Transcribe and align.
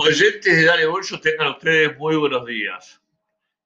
Oyentes 0.00 0.56
de 0.56 0.64
Dale 0.64 0.86
Bolso, 0.86 1.18
tengan 1.18 1.48
ustedes 1.48 1.98
muy 1.98 2.14
buenos 2.14 2.46
días. 2.46 3.02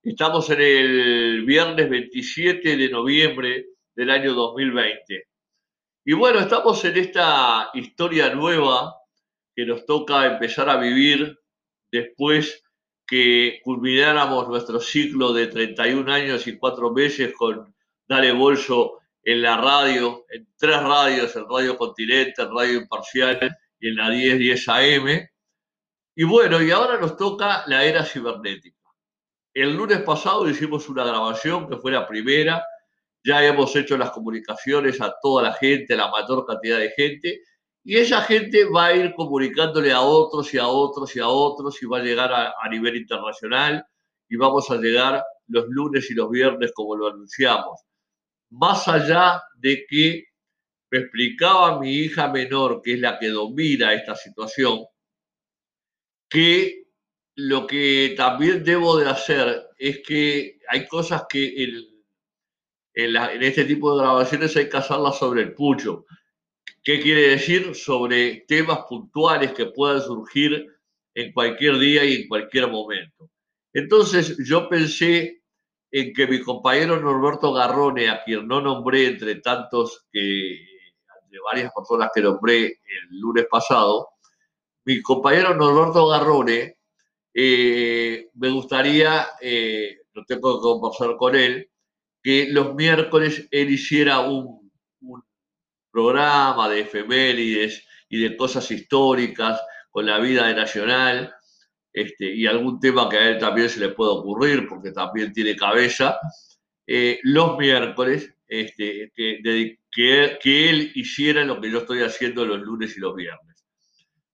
Estamos 0.03 0.49
en 0.49 0.63
el 0.63 1.45
viernes 1.45 1.91
27 1.91 2.75
de 2.75 2.89
noviembre 2.89 3.67
del 3.95 4.09
año 4.09 4.33
2020. 4.33 5.29
Y 6.07 6.15
bueno, 6.15 6.41
estamos 6.41 6.83
en 6.87 6.97
esta 6.97 7.69
historia 7.75 8.35
nueva 8.35 8.97
que 9.55 9.67
nos 9.67 9.85
toca 9.85 10.25
empezar 10.25 10.71
a 10.71 10.79
vivir 10.79 11.39
después 11.91 12.65
que 13.07 13.61
culmináramos 13.63 14.49
nuestro 14.49 14.81
ciclo 14.81 15.35
de 15.35 15.49
31 15.49 16.11
años 16.11 16.47
y 16.47 16.57
4 16.57 16.93
meses 16.95 17.35
con 17.35 17.75
Dale 18.09 18.33
Bolso 18.33 19.01
en 19.23 19.43
la 19.43 19.59
radio, 19.59 20.25
en 20.31 20.49
tres 20.57 20.83
radios, 20.83 21.37
en 21.37 21.45
Radio 21.47 21.77
Continente, 21.77 22.41
en 22.41 22.57
Radio 22.57 22.79
Imparcial 22.79 23.55
y 23.79 23.89
en 23.89 23.97
la 23.97 24.09
1010 24.09 24.69
AM 24.71 25.32
y 26.15 26.25
bueno, 26.25 26.63
y 26.63 26.71
ahora 26.71 26.99
nos 26.99 27.17
toca 27.17 27.65
la 27.67 27.85
era 27.85 28.05
cibernética. 28.05 28.77
El 29.55 29.75
lunes 29.77 30.01
pasado 30.03 30.49
hicimos 30.49 30.89
una 30.89 31.05
grabación 31.05 31.69
que 31.69 31.77
fue 31.77 31.93
la 31.93 32.07
primera, 32.07 32.65
ya 33.25 33.45
hemos 33.45 33.75
hecho 33.77 33.97
las 33.97 34.11
comunicaciones 34.11 35.01
a 35.01 35.15
toda 35.23 35.43
la 35.43 35.53
gente, 35.55 35.97
la 35.97 36.11
mayor 36.11 36.45
cantidad 36.47 36.79
de 36.79 36.91
gente, 36.91 37.43
y 37.85 37.97
esa 37.97 38.21
gente 38.23 38.65
va 38.65 38.87
a 38.87 38.95
ir 38.95 39.15
comunicándole 39.15 39.93
a 39.93 40.01
otros 40.01 40.53
y 40.55 40.59
a 40.59 40.69
otros 40.69 41.15
y 41.17 41.21
a 41.21 41.29
otros 41.29 41.83
y 41.83 41.87
va 41.87 41.99
a 41.99 42.03
llegar 42.03 42.33
a, 42.33 42.55
a 42.61 42.69
nivel 42.69 42.97
internacional 42.97 43.85
y 44.29 44.37
vamos 44.37 44.71
a 44.71 44.77
llegar 44.77 45.23
los 45.49 45.67
lunes 45.69 46.11
y 46.11 46.15
los 46.15 46.31
viernes 46.31 46.73
como 46.75 46.97
lo 46.97 47.09
anunciamos. 47.09 47.81
Más 48.51 48.87
allá 48.87 49.43
de 49.57 49.85
que 49.89 50.25
me 50.91 50.99
explicaba 50.99 51.81
mi 51.81 51.91
hija 51.91 52.29
menor, 52.29 52.83
que 52.83 52.95
es 52.95 53.01
la 53.01 53.19
que 53.19 53.29
domina 53.29 53.95
esta 53.95 54.15
situación, 54.15 54.85
que 56.33 56.87
lo 57.35 57.67
que 57.67 58.15
también 58.17 58.65
debo 58.65 58.97
de 58.97 59.09
hacer 59.09 59.69
es 59.77 60.01
que 60.07 60.59
hay 60.69 60.87
cosas 60.89 61.25
que 61.29 61.63
en, 62.95 63.43
este 63.43 63.65
tipo 63.65 63.95
de 63.95 64.03
grabaciones 64.03 64.57
hay 64.57 64.69
que 64.71 64.77
hacerlas 64.79 65.19
sobre 65.19 65.43
el 65.43 65.55
pucho. 65.55 66.07
¿Qué 66.83 67.01
quiere 67.01 67.29
decir? 67.29 67.75
Sobre 67.75 68.45
temas 68.49 68.81
puntuales 68.89 69.53
que 69.53 69.67
puedan 69.67 70.01
surgir 70.01 70.67
en 71.15 71.33
cualquier 71.33 71.79
día 71.79 72.05
y 72.05 72.23
en 72.23 72.29
cualquier 72.29 72.69
momento. 72.69 73.31
Entonces 73.75 74.37
yo 74.47 74.69
pensé 74.71 75.43
en 75.91 76.15
que 76.15 76.27
mi 76.27 76.41
compañero 76.41 76.99
Norberto 76.99 77.53
Garrone, 77.53 78.09
a 78.09 78.25
quien 78.25 78.49
no 78.49 78.63
nombré 78.63 79.07
entre 79.07 79.37
tantos 79.37 80.07
que, 80.11 80.67
de 81.31 81.39
varias 81.45 81.71
personas 81.75 82.11
que 82.15 82.23
nombré 82.23 82.65
el 82.67 83.21
lunes 83.21 83.47
pasado, 83.51 84.12
mi 84.85 85.01
compañero 85.03 85.55
Norberto 85.55 86.09
Garrone, 86.09 86.77
eh, 87.35 88.29
me 88.35 88.51
gustaría, 88.51 89.29
eh, 89.41 89.99
lo 90.13 90.25
tengo 90.25 90.59
que 90.59 90.63
conversar 90.63 91.17
con 91.17 91.35
él, 91.37 91.71
que 92.23 92.49
los 92.51 92.75
miércoles 92.75 93.49
él 93.51 93.71
hiciera 93.71 94.21
un, 94.21 94.63
programa 95.91 96.71
de 96.71 96.81
efemérides 96.81 97.87
y 98.09 98.23
de 98.23 98.35
cosas 98.35 98.71
históricas 98.71 99.61
con 99.91 100.07
la 100.07 100.19
vida 100.21 100.47
de 100.47 100.55
Nacional 100.55 101.35
este, 101.93 102.35
y 102.35 102.47
algún 102.47 102.81
tema 102.81 103.11
que 103.11 103.19
a 103.19 103.29
él 103.29 103.39
también 103.39 103.69
se 103.69 103.79
le 103.79 103.91
puede 103.91 104.13
ocurrir, 104.13 104.67
porque 104.69 104.93
también 104.93 105.35
tiene 105.35 105.55
cabeza, 105.55 106.19
eh, 106.87 107.21
los 107.25 107.59
miércoles, 107.59 108.35
este, 108.49 109.13
que, 109.15 109.79
que 109.91 110.71
él 110.71 110.93
hiciera 110.95 111.45
lo 111.45 111.61
que 111.61 111.71
yo 111.71 111.81
estoy 111.81 112.01
haciendo 112.01 112.47
los 112.47 112.61
lunes 112.61 112.97
y 112.97 113.01
los 113.01 113.15
viernes. 113.15 113.52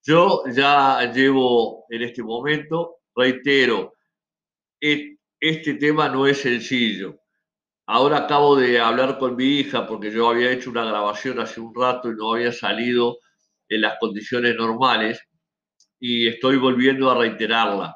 Yo 0.05 0.45
ya 0.47 1.11
llevo 1.13 1.85
en 1.91 2.03
este 2.03 2.23
momento, 2.23 2.97
reitero, 3.15 3.95
este 4.81 5.75
tema 5.75 6.09
no 6.09 6.27
es 6.27 6.41
sencillo. 6.41 7.19
Ahora 7.87 8.19
acabo 8.19 8.57
de 8.57 8.81
hablar 8.81 9.19
con 9.19 9.37
mi 9.37 9.61
hija 9.61 9.87
porque 9.87 10.11
yo 10.11 10.29
había 10.29 10.51
hecho 10.53 10.71
una 10.71 10.85
grabación 10.85 11.41
hace 11.41 11.61
un 11.61 11.75
rato 11.75 12.11
y 12.11 12.17
no 12.17 12.35
había 12.35 12.53
salido 12.53 13.19
en 13.69 13.81
las 13.83 13.99
condiciones 13.99 14.57
normales 14.57 15.21
y 15.99 16.29
estoy 16.29 16.59
volviendo 16.59 17.11
a 17.11 17.19
reiterarla. 17.19 17.95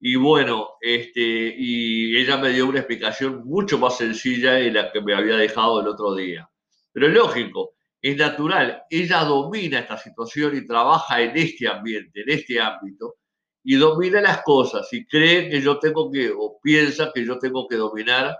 Y 0.00 0.16
bueno, 0.16 0.70
este, 0.80 1.54
y 1.56 2.16
ella 2.16 2.38
me 2.38 2.50
dio 2.50 2.66
una 2.66 2.78
explicación 2.78 3.44
mucho 3.44 3.78
más 3.78 3.98
sencilla 3.98 4.58
en 4.58 4.74
la 4.74 4.90
que 4.90 5.02
me 5.02 5.14
había 5.14 5.36
dejado 5.36 5.80
el 5.80 5.88
otro 5.88 6.14
día. 6.14 6.48
Pero 6.92 7.08
es 7.08 7.14
lógico, 7.14 7.74
es 8.02 8.16
natural. 8.16 8.82
Ella 8.88 9.24
domina 9.24 9.80
esta 9.80 9.98
situación 9.98 10.56
y 10.56 10.66
trabaja 10.66 11.20
en 11.20 11.36
este 11.36 11.68
ambiente, 11.68 12.22
en 12.22 12.30
este 12.30 12.60
ámbito, 12.60 13.16
y 13.62 13.76
domina 13.76 14.20
las 14.20 14.42
cosas 14.42 14.88
y 14.92 15.04
cree 15.06 15.50
que 15.50 15.60
yo 15.60 15.78
tengo 15.78 16.10
que, 16.10 16.30
o 16.30 16.58
piensa 16.62 17.12
que 17.14 17.24
yo 17.24 17.38
tengo 17.38 17.68
que 17.68 17.76
dominar 17.76 18.36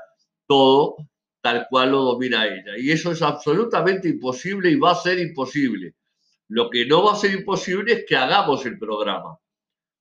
todo 0.47 0.97
tal 1.43 1.67
cual 1.69 1.93
lo 1.93 2.03
domina 2.03 2.47
ella. 2.47 2.79
Y 2.79 2.91
eso 2.91 3.13
es 3.13 3.23
absolutamente 3.23 4.09
imposible 4.09 4.71
y 4.71 4.77
va 4.77 4.93
a 4.93 4.95
ser 4.95 5.19
imposible. 5.19 5.95
Lo 6.49 6.69
que 6.71 6.87
no 6.87 7.05
va 7.05 7.13
a 7.13 7.17
ser 7.17 7.33
imposible 7.33 7.93
es 7.93 8.05
que 8.07 8.17
hagamos 8.17 8.65
el 8.67 8.79
programa. 8.79 9.39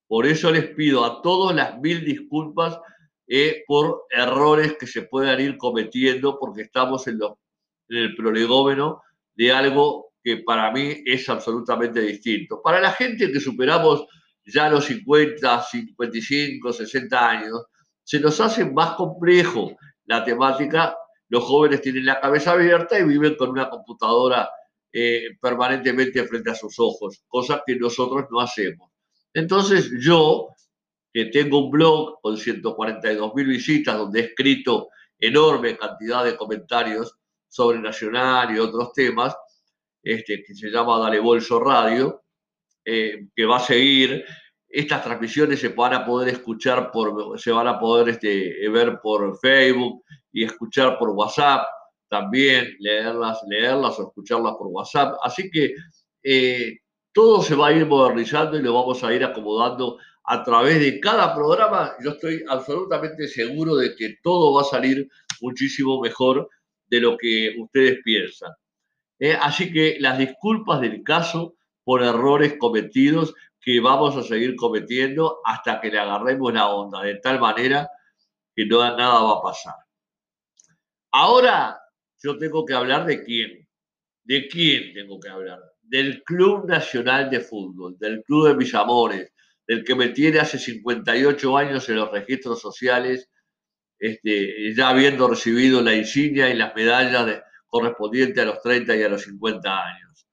Por 0.08 0.26
eso 0.26 0.52
les 0.52 0.68
pido 0.70 1.06
a 1.06 1.22
todos 1.22 1.54
las 1.54 1.80
mil 1.80 2.04
disculpas 2.04 2.80
eh, 3.28 3.64
por 3.68 4.06
errores 4.10 4.76
que 4.80 4.88
se 4.88 5.04
puedan 5.04 5.40
ir 5.40 5.58
cometiendo 5.58 6.40
porque 6.40 6.64
estamos 6.64 7.08
en, 7.08 7.20
en 7.90 7.98
el 7.98 8.16
prolegómeno 8.16 9.04
de 9.40 9.54
algo 9.54 10.12
que 10.22 10.44
para 10.46 10.70
mí 10.70 11.02
es 11.06 11.30
absolutamente 11.30 12.02
distinto. 12.02 12.62
Para 12.62 12.82
la 12.82 12.92
gente 12.92 13.32
que 13.32 13.40
superamos 13.40 14.06
ya 14.46 14.68
los 14.68 14.84
50, 14.84 15.64
55, 15.64 16.74
60 16.74 17.30
años, 17.30 17.66
se 18.04 18.20
nos 18.20 18.38
hace 18.42 18.66
más 18.66 18.96
complejo 18.96 19.78
la 20.04 20.26
temática. 20.26 20.94
Los 21.30 21.46
jóvenes 21.46 21.82
tienen 21.82 22.06
la 22.06 22.20
cabeza 22.20 22.52
abierta 22.52 23.00
y 23.00 23.06
viven 23.06 23.36
con 23.36 23.52
una 23.52 23.70
computadora 23.70 24.50
eh, 24.92 25.38
permanentemente 25.40 26.26
frente 26.26 26.52
a 26.52 26.56
sus 26.56 26.78
ojos, 26.78 27.24
cosa 27.30 27.64
que 27.66 27.78
nosotros 27.78 28.26
no 28.30 28.42
hacemos. 28.42 28.92
Entonces 29.34 29.90
yo, 30.02 30.50
que 31.14 31.28
tengo 31.28 31.64
un 31.64 31.72
blog 31.72 32.20
con 32.22 32.36
142 32.36 33.34
mil 33.36 33.48
visitas, 33.48 33.98
donde 33.98 34.20
he 34.20 34.24
escrito 34.26 34.90
enorme 35.18 35.78
cantidad 35.78 36.26
de 36.26 36.36
comentarios, 36.36 37.19
sobre 37.50 37.80
Nacional 37.80 38.56
y 38.56 38.60
otros 38.60 38.94
temas, 38.94 39.36
este, 40.02 40.44
que 40.46 40.54
se 40.56 40.70
llama 40.70 41.00
Dale 41.00 41.20
Bolso 41.20 41.60
Radio, 41.60 42.24
eh, 42.86 43.28
que 43.36 43.46
va 43.46 43.58
a 43.58 43.62
seguir. 43.62 44.24
Estas 44.68 45.04
transmisiones 45.04 45.60
se 45.60 45.70
van 45.70 45.94
a 45.94 46.06
poder 46.06 46.30
escuchar 46.30 46.92
por, 46.92 47.40
se 47.40 47.52
van 47.52 47.68
a 47.68 47.80
poder 47.80 48.10
este, 48.10 48.70
ver 48.70 49.00
por 49.02 49.38
Facebook 49.40 50.04
y 50.32 50.44
escuchar 50.44 50.98
por 51.00 51.10
WhatsApp 51.10 51.66
también, 52.08 52.76
leerlas, 52.80 53.40
leerlas 53.48 54.00
o 54.00 54.08
escucharlas 54.08 54.54
por 54.58 54.68
WhatsApp. 54.68 55.18
Así 55.24 55.50
que 55.52 55.74
eh, 56.24 56.78
todo 57.12 57.42
se 57.42 57.56
va 57.56 57.68
a 57.68 57.74
ir 57.74 57.86
modernizando 57.86 58.58
y 58.58 58.62
lo 58.62 58.74
vamos 58.74 59.04
a 59.04 59.14
ir 59.14 59.24
acomodando 59.24 59.98
a 60.24 60.44
través 60.44 60.80
de 60.80 61.00
cada 61.00 61.34
programa. 61.34 61.94
Yo 62.04 62.12
estoy 62.12 62.44
absolutamente 62.48 63.28
seguro 63.28 63.76
de 63.76 63.96
que 63.96 64.18
todo 64.22 64.54
va 64.54 64.62
a 64.62 64.66
salir 64.66 65.08
muchísimo 65.42 66.00
mejor 66.02 66.48
de 66.90 67.00
lo 67.00 67.18
que 67.18 67.56
ustedes 67.60 68.00
piensan. 68.04 68.52
Eh, 69.20 69.38
así 69.40 69.72
que 69.72 69.98
las 70.00 70.18
disculpas 70.18 70.82
del 70.82 71.04
caso 71.04 71.56
por 71.84 72.04
errores 72.04 72.56
cometidos 72.58 73.34
que 73.62 73.80
vamos 73.80 74.16
a 74.16 74.24
seguir 74.24 74.56
cometiendo 74.56 75.40
hasta 75.44 75.82
que 75.82 75.92
le 75.92 76.00
agarremos 76.00 76.54
la 76.54 76.70
onda, 76.70 77.02
de 77.02 77.16
tal 77.16 77.40
manera 77.40 77.90
que 78.56 78.66
no, 78.66 78.80
nada 78.80 79.22
va 79.22 79.40
a 79.40 79.42
pasar. 79.42 79.76
Ahora 81.12 81.80
yo 82.22 82.38
tengo 82.38 82.66
que 82.66 82.74
hablar 82.74 83.06
de 83.06 83.24
quién. 83.24 83.68
¿De 84.24 84.48
quién 84.48 84.94
tengo 84.94 85.20
que 85.20 85.30
hablar? 85.30 85.60
Del 85.82 86.24
Club 86.24 86.68
Nacional 86.68 87.30
de 87.30 87.40
Fútbol, 87.40 87.98
del 87.98 88.24
Club 88.24 88.50
de 88.50 88.56
mis 88.56 88.74
amores, 88.76 89.34
del 89.68 89.84
que 89.84 89.96
me 89.96 90.10
tiene 90.10 90.40
hace 90.40 90.60
58 90.60 91.58
años 91.58 91.90
en 91.90 91.96
los 91.96 92.12
registros 92.12 92.62
sociales 92.62 93.30
este, 94.00 94.74
ya 94.74 94.90
habiendo 94.90 95.28
recibido 95.28 95.82
la 95.82 95.94
insignia 95.94 96.50
y 96.50 96.56
las 96.56 96.74
medallas 96.76 97.44
correspondientes 97.68 98.42
a 98.42 98.46
los 98.46 98.62
30 98.62 98.96
y 98.96 99.04
a 99.04 99.10
los 99.10 99.24
50 99.24 99.70
años. 99.70 100.28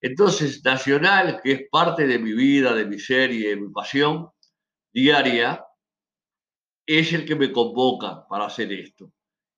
Entonces, 0.00 0.64
Nacional, 0.64 1.40
que 1.42 1.52
es 1.52 1.62
parte 1.70 2.06
de 2.06 2.18
mi 2.18 2.32
vida, 2.32 2.74
de 2.74 2.86
mi 2.86 2.98
serie, 2.98 3.50
de 3.50 3.56
mi 3.56 3.70
pasión 3.70 4.30
diaria, 4.92 5.64
es 6.86 7.12
el 7.12 7.24
que 7.24 7.36
me 7.36 7.52
convoca 7.52 8.26
para 8.28 8.46
hacer 8.46 8.72
esto. 8.72 9.12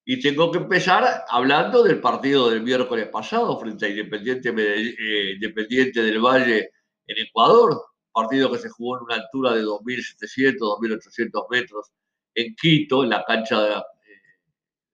Y 0.05 0.21
tengo 0.21 0.50
que 0.50 0.59
empezar 0.59 1.25
hablando 1.29 1.83
del 1.83 2.00
partido 2.00 2.50
del 2.50 2.62
miércoles 2.62 3.09
pasado 3.09 3.59
frente 3.59 3.87
a 3.87 3.89
Independiente, 3.89 4.49
eh, 4.50 6.03
del 6.03 6.21
Valle 6.21 6.71
en 7.06 7.19
Ecuador, 7.27 7.81
partido 8.12 8.50
que 8.50 8.59
se 8.59 8.69
jugó 8.69 8.99
en 8.99 9.05
una 9.05 9.15
altura 9.15 9.55
de 9.55 9.62
2.700, 9.62 10.59
2.800 10.59 11.47
metros 11.50 11.93
en 12.34 12.55
Quito, 12.55 13.02
en 13.05 13.11
la 13.11 13.25
cancha 13.25 13.62
del 13.62 13.73
eh, 13.73 13.82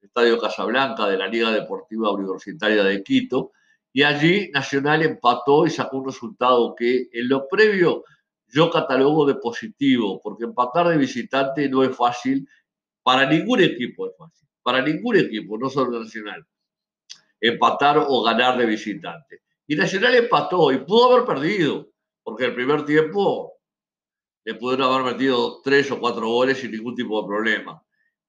Estadio 0.02 0.38
Casablanca 0.38 1.06
de 1.06 1.18
la 1.18 1.28
Liga 1.28 1.50
Deportiva 1.52 2.12
Universitaria 2.12 2.82
de 2.84 3.02
Quito, 3.02 3.52
y 3.92 4.02
allí 4.02 4.50
Nacional 4.52 5.02
empató 5.02 5.66
y 5.66 5.70
sacó 5.70 5.98
un 5.98 6.06
resultado 6.06 6.74
que 6.74 7.08
en 7.12 7.28
lo 7.28 7.48
previo 7.48 8.04
yo 8.46 8.70
catalogo 8.70 9.26
de 9.26 9.34
positivo, 9.34 10.20
porque 10.22 10.44
empatar 10.44 10.88
de 10.88 10.96
visitante 10.96 11.68
no 11.68 11.82
es 11.82 11.94
fácil, 11.94 12.48
para 13.02 13.28
ningún 13.28 13.60
equipo 13.60 14.06
es 14.06 14.16
fácil, 14.16 14.48
para 14.62 14.82
ningún 14.82 15.16
equipo, 15.16 15.58
no 15.58 15.68
solo 15.68 16.00
Nacional, 16.00 16.46
empatar 17.40 18.04
o 18.06 18.22
ganar 18.22 18.58
de 18.58 18.66
visitante. 18.66 19.42
Y 19.66 19.76
Nacional 19.76 20.14
empató 20.14 20.72
y 20.72 20.78
pudo 20.78 21.12
haber 21.12 21.26
perdido, 21.26 21.88
porque 22.22 22.46
el 22.46 22.54
primer 22.54 22.84
tiempo 22.84 23.57
le 24.48 24.54
pudieron 24.54 24.90
haber 24.90 25.12
metido 25.12 25.60
tres 25.62 25.90
o 25.90 26.00
cuatro 26.00 26.26
goles 26.26 26.56
sin 26.56 26.70
ningún 26.70 26.94
tipo 26.94 27.20
de 27.20 27.28
problema. 27.28 27.82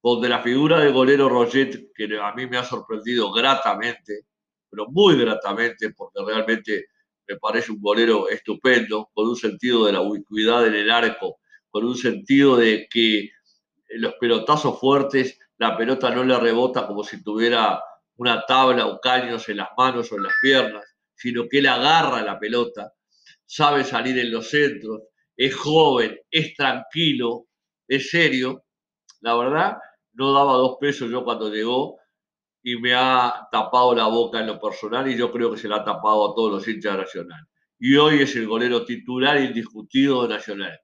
Donde 0.03 0.27
la 0.27 0.41
figura 0.41 0.79
del 0.79 0.91
golero 0.91 1.29
Roget, 1.29 1.93
que 1.95 2.19
a 2.21 2.33
mí 2.33 2.45
me 2.45 2.57
ha 2.57 2.63
sorprendido 2.65 3.31
gratamente, 3.31 4.25
pero 4.69 4.87
muy 4.89 5.17
gratamente, 5.17 5.91
porque 5.91 6.19
realmente 6.27 6.87
me 7.25 7.37
parece 7.37 7.71
un 7.71 7.79
golero 7.79 8.27
estupendo, 8.27 9.09
con 9.13 9.29
un 9.29 9.37
sentido 9.37 9.85
de 9.85 9.93
la 9.93 10.01
ubicuidad 10.01 10.67
en 10.67 10.75
el 10.75 10.91
arco, 10.91 11.37
con 11.69 11.85
un 11.85 11.95
sentido 11.95 12.57
de 12.57 12.89
que 12.89 13.29
los 13.91 14.15
pelotazos 14.15 14.77
fuertes, 14.77 15.39
la 15.57 15.77
pelota 15.77 16.13
no 16.13 16.25
le 16.25 16.37
rebota 16.37 16.85
como 16.85 17.05
si 17.05 17.23
tuviera 17.23 17.81
una 18.17 18.45
tabla 18.45 18.87
o 18.87 18.99
caños 18.99 19.47
en 19.47 19.55
las 19.55 19.69
manos 19.77 20.11
o 20.11 20.17
en 20.17 20.23
las 20.23 20.33
piernas, 20.41 20.83
sino 21.15 21.47
que 21.47 21.59
él 21.59 21.67
agarra 21.67 22.21
la 22.23 22.37
pelota, 22.37 22.91
sabe 23.45 23.85
salir 23.85 24.19
en 24.19 24.33
los 24.33 24.49
centros, 24.49 25.03
es 25.39 25.55
joven, 25.55 26.19
es 26.29 26.53
tranquilo, 26.53 27.47
es 27.87 28.09
serio. 28.09 28.65
La 29.21 29.37
verdad, 29.37 29.77
no 30.11 30.33
daba 30.33 30.53
dos 30.53 30.75
pesos 30.81 31.09
yo 31.09 31.23
cuando 31.23 31.49
llegó 31.49 31.97
y 32.61 32.75
me 32.75 32.93
ha 32.93 33.47
tapado 33.49 33.95
la 33.95 34.07
boca 34.07 34.41
en 34.41 34.47
lo 34.47 34.59
personal 34.59 35.09
y 35.09 35.15
yo 35.15 35.31
creo 35.31 35.49
que 35.51 35.57
se 35.57 35.69
la 35.69 35.77
ha 35.77 35.85
tapado 35.85 36.29
a 36.29 36.35
todos 36.35 36.51
los 36.51 36.67
hinchas 36.67 36.91
de 36.91 37.03
Nacional. 37.03 37.47
Y 37.79 37.95
hoy 37.95 38.21
es 38.21 38.35
el 38.35 38.47
golero 38.47 38.83
titular 38.83 39.39
indiscutido 39.41 40.23
de 40.23 40.35
Nacional. 40.35 40.77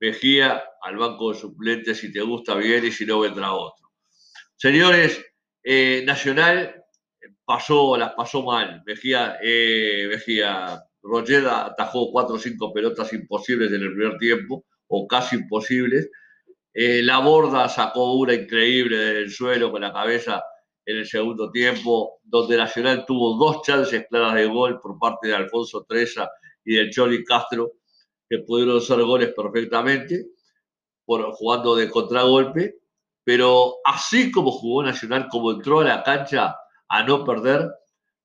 Mejía 0.00 0.64
al 0.80 0.96
banco 0.96 1.34
de 1.34 1.38
suplentes 1.38 1.98
si 1.98 2.10
te 2.10 2.22
gusta 2.22 2.54
bien 2.54 2.86
y 2.86 2.92
si 2.92 3.04
no 3.04 3.20
vendrá 3.20 3.52
otro. 3.52 3.90
Señores, 4.56 5.22
eh, 5.62 6.02
Nacional 6.06 6.86
pasó, 7.44 7.98
las 7.98 8.14
pasó 8.14 8.42
mal. 8.44 8.82
Mejía, 8.86 9.36
eh, 9.42 10.06
Mejía, 10.08 10.82
Rolleda 11.02 11.66
atajó 11.66 12.10
cuatro 12.12 12.36
o 12.36 12.38
cinco 12.38 12.72
pelotas 12.72 13.12
imposibles 13.12 13.72
en 13.72 13.82
el 13.82 13.94
primer 13.94 14.18
tiempo, 14.18 14.64
o 14.88 15.06
casi 15.06 15.36
imposibles. 15.36 16.10
Eh, 16.72 17.02
la 17.02 17.18
borda 17.18 17.68
sacó 17.68 18.14
una 18.14 18.34
increíble 18.34 18.96
del 18.96 19.30
suelo 19.30 19.70
con 19.70 19.80
la 19.80 19.92
cabeza 19.92 20.42
en 20.84 20.98
el 20.98 21.06
segundo 21.06 21.50
tiempo, 21.50 22.20
donde 22.22 22.56
Nacional 22.56 23.04
tuvo 23.06 23.36
dos 23.36 23.62
chances 23.62 24.06
claras 24.08 24.34
de 24.34 24.46
gol 24.46 24.80
por 24.80 24.98
parte 24.98 25.28
de 25.28 25.34
Alfonso 25.34 25.84
Treza 25.88 26.28
y 26.64 26.74
del 26.74 26.90
Choli 26.90 27.24
Castro, 27.24 27.72
que 28.28 28.38
pudieron 28.38 28.80
ser 28.80 29.02
goles 29.02 29.32
perfectamente, 29.34 30.26
por, 31.04 31.32
jugando 31.32 31.74
de 31.76 31.90
contragolpe, 31.90 32.80
pero 33.24 33.76
así 33.84 34.30
como 34.30 34.50
jugó 34.50 34.82
Nacional, 34.82 35.28
como 35.30 35.52
entró 35.52 35.80
a 35.80 35.84
la 35.84 36.02
cancha 36.02 36.56
a 36.88 37.02
no 37.04 37.24
perder, 37.24 37.68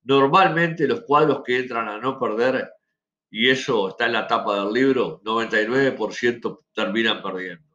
normalmente 0.06 0.88
los 0.88 1.02
cuadros 1.02 1.44
que 1.46 1.60
entran 1.60 1.88
a 1.88 1.98
no 2.00 2.18
perder, 2.20 2.70
y 3.30 3.50
eso 3.50 3.90
está 3.90 4.06
en 4.06 4.14
la 4.14 4.28
tapa 4.28 4.64
del 4.64 4.74
libro, 4.74 5.22
99% 5.24 6.60
terminan 6.74 7.22
perdiendo. 7.22 7.66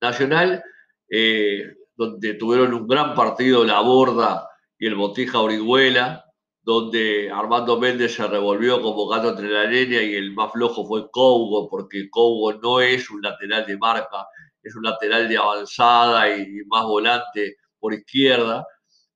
Nacional 0.00 0.62
eh, 1.10 1.74
donde 1.96 2.34
tuvieron 2.34 2.74
un 2.74 2.86
gran 2.86 3.14
partido 3.14 3.64
la 3.64 3.80
Borda 3.80 4.48
y 4.78 4.86
el 4.86 4.94
Botija 4.94 5.40
Orihuela, 5.40 6.24
donde 6.62 7.30
Armando 7.30 7.78
Méndez 7.78 8.14
se 8.14 8.26
revolvió 8.26 8.82
como 8.82 9.06
gato 9.08 9.30
entre 9.30 9.48
la 9.48 9.64
leña 9.64 10.02
y 10.02 10.14
el 10.14 10.34
más 10.34 10.52
flojo 10.52 10.86
fue 10.86 11.10
Cougo, 11.10 11.68
porque 11.70 12.10
Cougo 12.10 12.52
no 12.54 12.80
es 12.80 13.08
un 13.08 13.22
lateral 13.22 13.64
de 13.66 13.78
marca, 13.78 14.26
es 14.62 14.74
un 14.74 14.82
lateral 14.82 15.28
de 15.28 15.38
avanzada 15.38 16.28
y 16.36 16.62
más 16.66 16.84
volante 16.84 17.56
por 17.78 17.94
izquierda, 17.94 18.66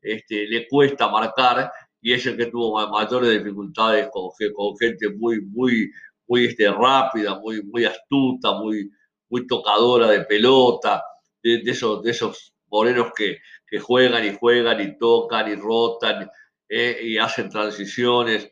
este, 0.01 0.47
le 0.47 0.67
cuesta 0.69 1.09
marcar 1.09 1.71
y 2.01 2.13
es 2.13 2.25
el 2.27 2.37
que 2.37 2.47
tuvo 2.47 2.89
mayores 2.89 3.31
dificultades 3.31 4.09
con, 4.11 4.31
con 4.55 4.77
gente 4.79 5.09
muy, 5.11 5.41
muy, 5.43 5.91
muy 6.27 6.47
este, 6.47 6.71
rápida, 6.71 7.39
muy, 7.39 7.63
muy 7.63 7.85
astuta, 7.85 8.53
muy, 8.55 8.91
muy 9.29 9.47
tocadora 9.47 10.09
de 10.09 10.25
pelota, 10.25 11.03
de, 11.43 11.63
esos, 11.65 12.03
de 12.03 12.11
esos 12.11 12.55
morenos 12.69 13.13
que, 13.17 13.39
juegan 13.81 14.25
y 14.25 14.37
juegan 14.37 14.81
y 14.81 14.99
tocan 14.99 15.49
y 15.49 15.55
rotan 15.55 16.29
eh, 16.69 16.99
y 17.05 17.19
hacen 17.19 17.49
transiciones 17.49 18.51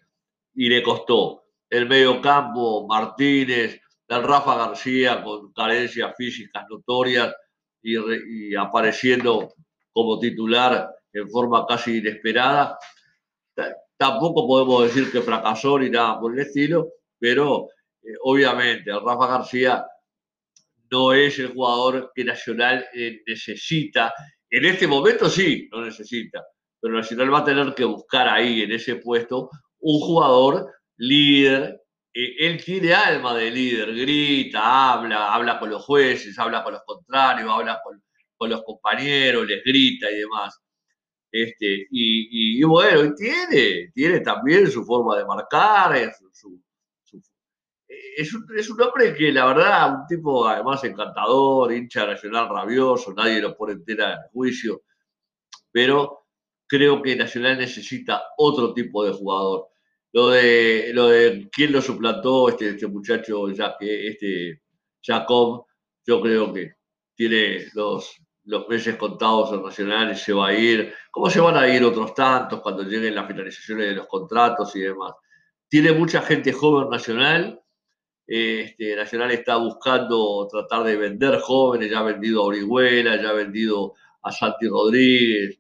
y 0.55 0.69
le 0.69 0.81
costó. 0.83 1.45
El 1.69 1.89
medio 1.89 2.21
campo, 2.21 2.87
Martínez, 2.87 3.81
el 4.09 4.23
Rafa 4.23 4.57
García 4.57 5.23
con 5.23 5.53
carencias 5.53 6.15
físicas 6.17 6.65
notorias 6.71 7.35
y, 7.83 8.55
apareciendo 8.55 9.55
como 9.93 10.19
titular 10.19 10.89
en 11.13 11.29
forma 11.29 11.67
casi 11.67 11.99
inesperada. 11.99 12.79
Tampoco 13.99 14.47
podemos 14.47 14.85
decir 14.85 15.11
que 15.11 15.21
fracasó 15.21 15.79
ni 15.79 15.91
nada 15.91 16.21
por 16.21 16.33
el 16.33 16.47
estilo, 16.47 16.89
pero 17.19 17.67
eh, 18.03 18.15
obviamente 18.23 18.91
el 18.91 19.01
Rafa 19.05 19.27
García 19.27 19.85
no 20.91 21.13
es 21.13 21.39
el 21.39 21.49
jugador 21.49 22.13
que 22.15 22.25
Nacional 22.25 22.87
eh, 22.95 23.21
necesita. 23.27 24.15
En 24.49 24.65
este 24.65 24.87
momento 24.87 25.29
sí, 25.29 25.69
lo 25.71 25.85
necesita, 25.85 26.45
pero 26.81 26.95
Nacional 26.95 27.35
va 27.35 27.41
a 27.41 27.45
tener 27.45 27.75
que 27.75 27.85
buscar 27.85 28.29
ahí, 28.29 28.63
en 28.63 28.73
ese 28.73 28.97
puesto, 28.97 29.51
un 29.81 30.01
jugador 30.01 30.73
líder. 30.97 31.81
Eh, 32.15 32.47
él 32.47 32.65
tiene 32.65 32.95
alma 32.95 33.35
de 33.35 33.51
líder, 33.51 33.95
grita, 33.95 34.93
habla, 34.93 35.35
habla 35.35 35.59
con 35.59 35.71
los 35.71 35.85
jueces, 35.85 36.39
habla 36.39 36.63
con 36.63 36.75
los 36.75 36.83
contrarios, 36.85 37.51
habla 37.51 37.81
con, 37.83 38.01
los 38.49 38.63
compañeros, 38.63 39.45
les 39.47 39.63
grita 39.65 40.09
y 40.09 40.19
demás. 40.21 40.57
Este, 41.43 41.87
y, 41.91 42.63
bueno, 42.65 43.15
tiene, 43.15 43.91
tiene 43.95 44.21
también 44.21 44.71
su 44.71 44.85
forma 44.85 45.17
de 45.17 45.25
marcar, 45.25 45.97
es 45.97 46.21
un, 46.21 46.63
es 48.57 48.71
un, 48.71 48.81
hombre 48.83 49.15
que 49.15 49.31
la 49.31 49.47
verdad, 49.47 50.01
un 50.01 50.07
tipo 50.09 50.47
además 50.47 50.83
encantador, 50.83 51.73
hincha 51.73 52.07
nacional 52.07 52.49
rabioso, 52.49 53.13
nadie 53.15 53.41
lo 53.41 53.57
pone 53.57 53.75
entera 53.75 54.15
en 54.15 54.19
juicio, 54.33 54.83
pero 55.71 56.27
creo 56.67 57.03
que 57.03 57.17
Nacional 57.17 57.59
necesita 57.59 58.23
otro 58.37 58.75
tipo 58.75 59.05
de 59.05 59.13
jugador. 59.13 59.69
Lo 60.13 60.29
de, 60.29 60.91
lo 60.95 61.09
de 61.09 61.49
quién 61.53 61.73
lo 61.73 61.83
suplantó, 61.83 62.49
este, 62.49 62.71
este 62.71 62.87
muchacho, 62.87 63.51
ya 63.51 63.77
este 63.81 64.63
Jacob, 65.03 65.67
yo 66.07 66.21
creo 66.21 66.53
que 66.53 66.73
tiene 67.15 67.67
los, 67.75 68.17
los 68.49 68.69
meses 68.69 68.97
contados 68.97 69.53
en 69.53 69.63
Nacional 69.63 70.13
y 70.13 70.17
se 70.17 70.33
va 70.33 70.49
a 70.49 70.55
ir, 70.55 70.95
como 71.11 71.31
se 71.31 71.41
van 71.41 71.57
a 71.57 71.69
ir 71.69 71.85
otros 71.85 72.15
tantos 72.15 72.61
cuando 72.61 72.83
lleguen 72.83 73.15
las 73.15 73.27
finalizaciones 73.27 73.89
de 73.89 73.95
los 73.95 74.07
contratos 74.07 74.75
y 74.77 74.81
demás. 74.81 75.13
Tiene 75.69 75.93
mucha 75.93 76.23
gente 76.23 76.53
joven 76.53 76.89
nacional 76.89 77.63
este, 78.29 78.95
Nacional 78.95 79.31
está 79.31 79.57
buscando 79.57 80.47
tratar 80.51 80.85
de 80.85 80.97
vender 80.97 81.39
jóvenes, 81.41 81.91
ya 81.91 82.01
ha 82.01 82.03
vendido 82.03 82.43
a 82.43 82.47
Orihuela, 82.47 83.17
ya 83.17 83.31
ha 83.31 83.33
vendido 83.33 83.95
a 84.23 84.31
Santi 84.31 84.69
Rodríguez. 84.69 85.59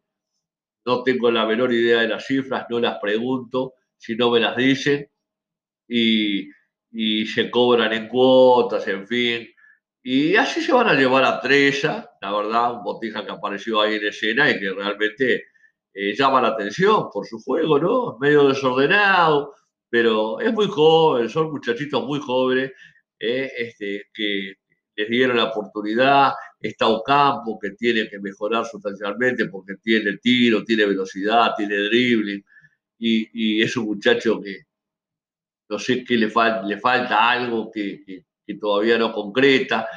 No 0.84 1.02
tengo 1.02 1.30
la 1.30 1.46
menor 1.46 1.72
idea 1.72 2.02
de 2.02 2.08
las 2.08 2.26
cifras, 2.26 2.66
no 2.68 2.78
las 2.78 2.98
pregunto, 3.00 3.74
si 3.96 4.16
no 4.16 4.30
me 4.30 4.40
las 4.40 4.54
dicen. 4.56 5.08
Y, 5.88 6.50
se 7.26 7.50
cobran 7.50 7.92
en 7.92 8.08
cuotas, 8.08 8.86
en 8.88 9.06
fin. 9.06 9.48
Y 10.02 10.36
así 10.36 10.60
se 10.60 10.72
van 10.72 10.88
a 10.88 10.94
llevar 10.94 11.24
a 11.24 11.40
Treza, 11.40 12.07
la 12.20 12.32
verdad, 12.32 12.74
un 12.74 12.82
botija 12.82 13.24
que 13.24 13.32
apareció 13.32 13.80
ahí 13.80 13.96
en 13.96 14.06
escena 14.06 14.50
y 14.50 14.58
que 14.58 14.70
realmente 14.72 15.44
eh, 15.94 16.14
llama 16.16 16.40
la 16.40 16.48
atención 16.48 17.08
por 17.12 17.26
su 17.26 17.38
juego, 17.40 17.78
¿no? 17.78 18.18
Medio 18.20 18.48
desordenado, 18.48 19.54
pero 19.88 20.40
es 20.40 20.52
muy 20.52 20.66
joven, 20.66 21.28
son 21.28 21.50
muchachitos 21.50 22.04
muy 22.04 22.20
jóvenes 22.20 22.72
eh, 23.18 23.50
este, 23.56 24.04
que 24.12 24.54
les 24.96 25.08
dieron 25.08 25.36
la 25.36 25.44
oportunidad. 25.44 26.32
Está 26.60 26.88
Ocampo, 26.88 27.58
que 27.60 27.70
tiene 27.72 28.08
que 28.08 28.18
mejorar 28.18 28.66
sustancialmente 28.66 29.46
porque 29.46 29.74
tiene 29.82 30.18
tiro, 30.18 30.64
tiene 30.64 30.86
velocidad, 30.86 31.54
tiene 31.56 31.76
dribbling, 31.76 32.44
y, 32.98 33.62
es 33.62 33.76
un 33.76 33.86
muchacho 33.86 34.40
que 34.40 34.62
no 35.68 35.78
sé 35.78 36.04
qué 36.04 36.16
le, 36.16 36.32
le 36.64 36.78
falta 36.80 37.30
algo 37.30 37.70
que 37.70 38.24
todavía 38.60 38.98
no 38.98 39.12
concreta. 39.12 39.88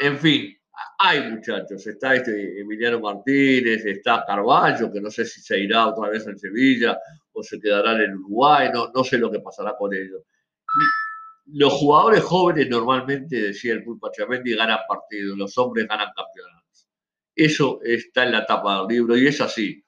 En 0.00 0.18
fin, 0.18 0.59
hay 1.02 1.30
muchachos, 1.30 1.86
está 1.86 2.14
este 2.14 2.60
Emiliano 2.60 3.00
Martínez, 3.00 3.86
está 3.86 4.22
Carballo, 4.26 4.92
que 4.92 5.00
no 5.00 5.10
sé 5.10 5.24
si 5.24 5.40
se 5.40 5.58
irá 5.58 5.86
otra 5.86 6.10
vez 6.10 6.26
en 6.26 6.38
Sevilla 6.38 6.98
o 7.32 7.42
se 7.42 7.58
quedará 7.58 7.92
en 8.04 8.16
Uruguay, 8.16 8.68
no, 8.72 8.90
no 8.94 9.02
sé 9.02 9.16
lo 9.16 9.30
que 9.30 9.40
pasará 9.40 9.74
con 9.78 9.94
ellos. 9.94 10.22
Los 11.46 11.72
jugadores 11.72 12.22
jóvenes 12.22 12.68
normalmente, 12.68 13.34
decía 13.40 13.72
el 13.72 13.82
Pulpo 13.82 14.10
Chamendi, 14.12 14.54
ganan 14.54 14.80
partidos, 14.86 15.38
los 15.38 15.56
hombres 15.56 15.88
ganan 15.88 16.10
campeonatos. 16.14 16.88
Eso 17.34 17.80
está 17.82 18.24
en 18.24 18.32
la 18.32 18.44
tapa 18.44 18.80
del 18.80 18.88
libro 18.88 19.16
y 19.16 19.26
es 19.26 19.40
así. 19.40 19.82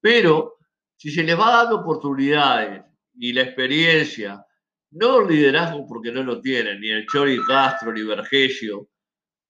Pero 0.00 0.54
si 0.96 1.10
se 1.10 1.22
les 1.22 1.38
va 1.38 1.50
dando 1.50 1.80
oportunidades 1.80 2.82
y 3.18 3.34
la 3.34 3.42
experiencia 3.42 4.44
No 4.92 5.20
liderazgo 5.20 5.86
porque 5.86 6.10
no 6.12 6.22
lo 6.22 6.40
tienen, 6.40 6.80
ni 6.80 6.88
el 6.88 7.06
Chori 7.06 7.38
Castro, 7.46 7.92
ni 7.92 8.02
Vergesio, 8.04 8.88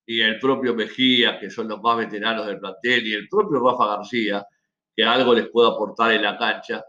ni 0.07 0.21
el 0.21 0.39
propio 0.39 0.75
Mejía, 0.75 1.39
que 1.39 1.51
son 1.51 1.69
los 1.69 1.81
más 1.81 1.97
veteranos 1.97 2.47
del 2.47 2.59
plantel, 2.59 3.05
ni 3.05 3.13
el 3.13 3.29
propio 3.29 3.61
Rafa 3.61 3.97
García, 3.97 4.47
que 4.95 5.05
algo 5.05 5.35
les 5.35 5.49
puede 5.49 5.71
aportar 5.71 6.13
en 6.13 6.23
la 6.23 6.37
cancha. 6.37 6.85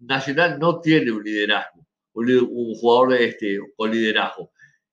Nacional 0.00 0.58
no 0.58 0.80
tiene 0.80 1.10
un 1.12 1.22
liderazgo, 1.22 1.86
un, 2.14 2.74
jugador 2.74 3.14
este, 3.14 3.58
con 3.76 3.90
liderazgo. 3.90 4.52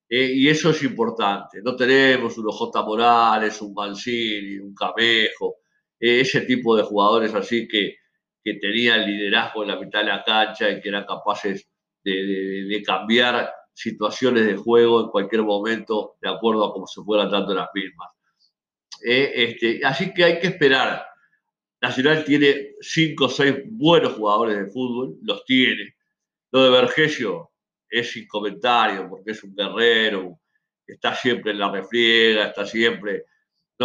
Eh, 0.10 0.32
y 0.34 0.50
eso 0.50 0.72
es 0.72 0.82
importante. 0.84 1.62
No 1.62 1.76
tenemos 1.76 2.38
un 2.38 2.52
J. 2.52 2.82
Morales, 2.84 3.62
un 3.62 3.74
Mancini, 3.74 4.58
un 4.58 4.74
Camejo, 4.74 5.58
eh, 6.00 6.22
ese 6.22 6.42
tipo 6.42 6.76
de 6.76 6.84
jugadores 6.84 7.34
así 7.36 7.68
que, 7.68 7.98
que 8.44 8.56
tenían 8.56 9.06
liderazgo 9.06 9.64
en 9.64 9.70
la 9.70 9.80
mitad 9.80 10.00
de 10.00 10.08
la 10.08 10.24
cancha 10.24 10.70
y 10.70 10.82
que 10.82 10.90
eran 10.90 11.06
capaces 11.06 11.70
de, 12.04 12.82
cambiar 12.86 13.54
situaciones 13.80 14.46
de 14.46 14.58
juego 14.58 15.02
en 15.02 15.10
cualquier 15.10 15.44
momento 15.44 16.18
de 16.22 16.30
acuerdo 16.30 16.66
a 16.66 16.74
cómo 16.74 16.86
se 16.86 17.02
fueran 17.02 17.32
dando 17.32 17.54
las 17.54 17.70
mismas. 17.74 18.10
Eh, 19.02 19.32
este, 19.36 19.80
así 19.86 20.14
que 20.14 20.26
hay 20.26 20.40
que 20.40 20.48
esperar. 20.48 21.06
Nacional 21.82 22.26
tiene 22.26 22.74
cinco 22.82 23.26
o 23.26 23.30
seis 23.30 23.56
buenos 23.66 24.14
jugadores 24.14 24.58
de 24.58 24.68
fútbol, 24.68 25.18
los 25.22 25.46
tiene. 25.46 25.96
Lo 26.52 26.64
de 26.64 26.72
Vergesio 26.72 27.52
es 27.90 28.12
sin 28.12 28.28
comentario, 28.28 29.08
porque 29.08 29.32
es 29.32 29.42
un 29.46 29.56
guerrero, 29.56 30.42
está 30.86 31.16
siempre 31.16 31.52
en 31.52 31.60
la 31.60 31.72
refriega, 31.72 32.48
está 32.48 32.66
siempre 32.66 33.28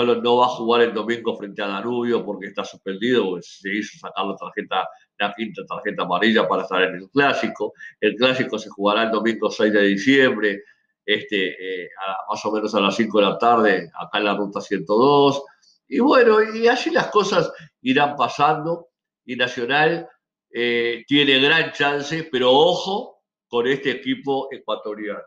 no, 0.02 0.36
va 0.36 0.46
a 0.46 0.48
jugar 0.48 0.82
el 0.82 0.92
domingo 0.92 1.36
frente 1.36 1.62
a 1.62 1.68
Danubio 1.68 2.24
porque 2.24 2.48
está 2.48 2.64
suspendido, 2.64 3.38
se 3.40 3.72
hizo 3.72 3.96
sacar 3.98 4.26
la 4.26 4.34
tarjeta, 4.34 4.88
la 5.18 5.32
quinta 5.34 5.62
tarjeta 5.66 6.02
amarilla 6.02 6.48
para 6.48 6.62
estar 6.62 6.82
en 6.82 6.96
el 6.96 7.08
clásico. 7.10 7.74
El 8.00 8.16
clásico 8.16 8.58
se 8.58 8.70
jugará 8.70 9.04
el 9.04 9.12
domingo 9.12 9.50
6 9.50 9.72
de 9.72 9.82
diciembre, 9.82 10.62
este, 11.06 11.84
eh, 11.84 11.88
más 12.28 12.44
o 12.44 12.52
menos 12.52 12.74
a 12.74 12.80
las 12.80 12.96
5 12.96 13.18
de 13.18 13.24
la 13.24 13.38
tarde, 13.38 13.90
acá 14.00 14.18
en 14.18 14.24
la 14.24 14.34
ruta 14.34 14.60
102. 14.60 15.42
Y 15.86 16.00
bueno, 16.00 16.42
y 16.42 16.66
así 16.66 16.90
las 16.90 17.08
cosas 17.08 17.52
irán 17.82 18.16
pasando. 18.16 18.88
Y 19.24 19.36
Nacional 19.36 20.08
eh, 20.50 21.04
tiene 21.06 21.38
gran 21.38 21.72
chance, 21.72 22.28
pero 22.32 22.50
ojo 22.50 23.22
con 23.46 23.68
este 23.68 23.92
equipo 23.92 24.48
ecuatoriano. 24.50 25.22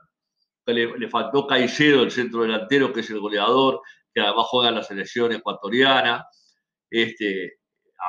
Le, 0.66 0.98
le 1.00 1.10
faltó 1.10 1.48
Caicedo, 1.48 2.04
el 2.04 2.12
centro 2.12 2.42
delantero, 2.42 2.92
que 2.92 3.00
es 3.00 3.10
el 3.10 3.22
goleador, 3.22 3.82
que 4.18 4.24
además 4.24 4.48
juega 4.50 4.70
en 4.70 4.76
la 4.76 4.84
selección 4.84 5.32
ecuatoriana. 5.32 6.26
Este, 6.90 7.60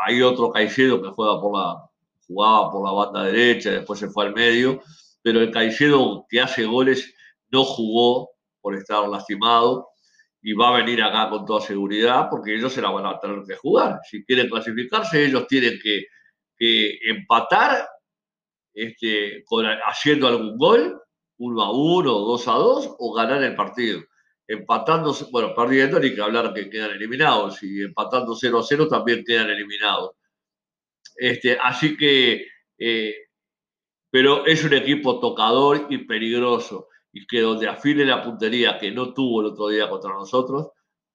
hay 0.06 0.22
otro 0.22 0.50
Caicedo 0.50 1.02
que 1.02 1.10
juega 1.10 1.38
por 1.38 1.54
la, 1.54 1.82
jugaba 2.26 2.70
por 2.70 2.86
la 2.86 2.92
banda 2.92 3.24
derecha, 3.24 3.72
después 3.72 3.98
se 3.98 4.08
fue 4.08 4.24
al 4.24 4.32
medio, 4.32 4.80
pero 5.20 5.42
el 5.42 5.50
Caicedo 5.50 6.24
que 6.30 6.40
hace 6.40 6.64
goles 6.64 7.14
no 7.50 7.62
jugó 7.62 8.30
por 8.62 8.74
estar 8.74 9.06
lastimado 9.06 9.88
y 10.40 10.54
va 10.54 10.70
a 10.70 10.78
venir 10.78 11.02
acá 11.02 11.28
con 11.28 11.44
toda 11.44 11.60
seguridad 11.60 12.28
porque 12.30 12.54
ellos 12.54 12.72
se 12.72 12.80
la 12.80 12.90
van 12.90 13.04
a 13.04 13.20
tener 13.20 13.42
que 13.46 13.56
jugar. 13.56 14.00
Si 14.08 14.24
quieren 14.24 14.48
clasificarse, 14.48 15.26
ellos 15.26 15.46
tienen 15.46 15.78
que, 15.82 16.06
empatar 17.10 17.86
este, 18.72 19.44
haciendo 19.86 20.26
algún 20.26 20.56
gol, 20.56 21.02
uno 21.36 21.62
a 21.62 21.70
uno, 21.70 22.12
dos 22.12 22.48
a 22.48 22.52
dos, 22.52 22.96
o 22.98 23.12
ganar 23.12 23.42
el 23.42 23.54
partido 23.54 24.00
empatando, 24.48 25.14
bueno, 25.30 25.54
perdiendo 25.54 26.00
ni 26.00 26.14
que 26.14 26.22
hablar 26.22 26.54
que 26.54 26.70
quedan 26.70 26.92
eliminados, 26.92 27.62
y 27.62 27.82
empatando 27.82 28.34
0 28.34 28.58
a 28.58 28.62
0 28.62 28.88
también 28.88 29.22
quedan 29.24 29.50
eliminados. 29.50 30.12
Este, 31.16 31.58
así 31.60 31.96
que, 31.96 32.46
eh, 32.78 33.14
pero 34.10 34.46
es 34.46 34.64
un 34.64 34.72
equipo 34.74 35.20
tocador 35.20 35.86
y 35.90 35.98
peligroso, 36.06 36.88
y 37.12 37.26
que 37.26 37.40
donde 37.42 37.68
afile 37.68 38.06
la 38.06 38.22
puntería 38.22 38.78
que 38.78 38.90
no 38.90 39.12
tuvo 39.12 39.42
el 39.42 39.48
otro 39.48 39.68
día 39.68 39.88
contra 39.90 40.14
nosotros, 40.14 40.68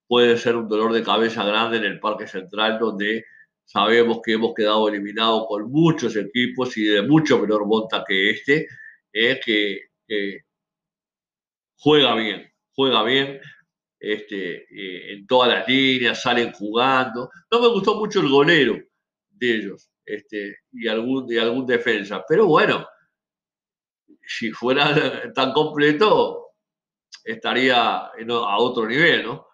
puede 0.06 0.36
ser 0.38 0.56
un 0.56 0.68
dolor 0.68 0.92
de 0.92 1.02
cabeza 1.02 1.44
grande 1.44 1.78
en 1.78 1.84
el 1.84 2.00
Parque 2.00 2.28
Central, 2.28 2.78
donde 2.78 3.24
sabemos 3.64 4.20
que 4.24 4.34
hemos 4.34 4.54
quedado 4.54 4.88
eliminados 4.88 5.46
con 5.48 5.70
muchos 5.70 6.14
equipos 6.16 6.76
y 6.76 6.84
de 6.84 7.02
mucho 7.02 7.40
menor 7.40 7.66
monta 7.66 8.04
que 8.06 8.30
este, 8.30 8.68
eh, 9.12 9.40
que 9.44 10.42
juega 11.76 12.14
bien 12.14 12.53
juega 12.74 13.02
bien 13.02 13.40
este, 13.98 14.64
eh, 14.64 15.12
en 15.14 15.26
todas 15.26 15.50
las 15.50 15.68
líneas, 15.68 16.20
salen 16.20 16.52
jugando. 16.52 17.30
No 17.50 17.60
me 17.60 17.68
gustó 17.68 17.94
mucho 17.96 18.20
el 18.20 18.28
golero 18.28 18.78
de 19.30 19.54
ellos 19.56 19.90
este, 20.04 20.58
y 20.72 20.88
algún, 20.88 21.26
de 21.26 21.40
algún 21.40 21.66
defensa, 21.66 22.24
pero 22.28 22.46
bueno, 22.46 22.86
si 24.26 24.50
fuera 24.50 24.84
tan 25.34 25.52
completo, 25.52 26.52
estaría 27.24 28.06
a 28.06 28.58
otro 28.58 28.86
nivel, 28.86 29.24
¿no? 29.24 29.46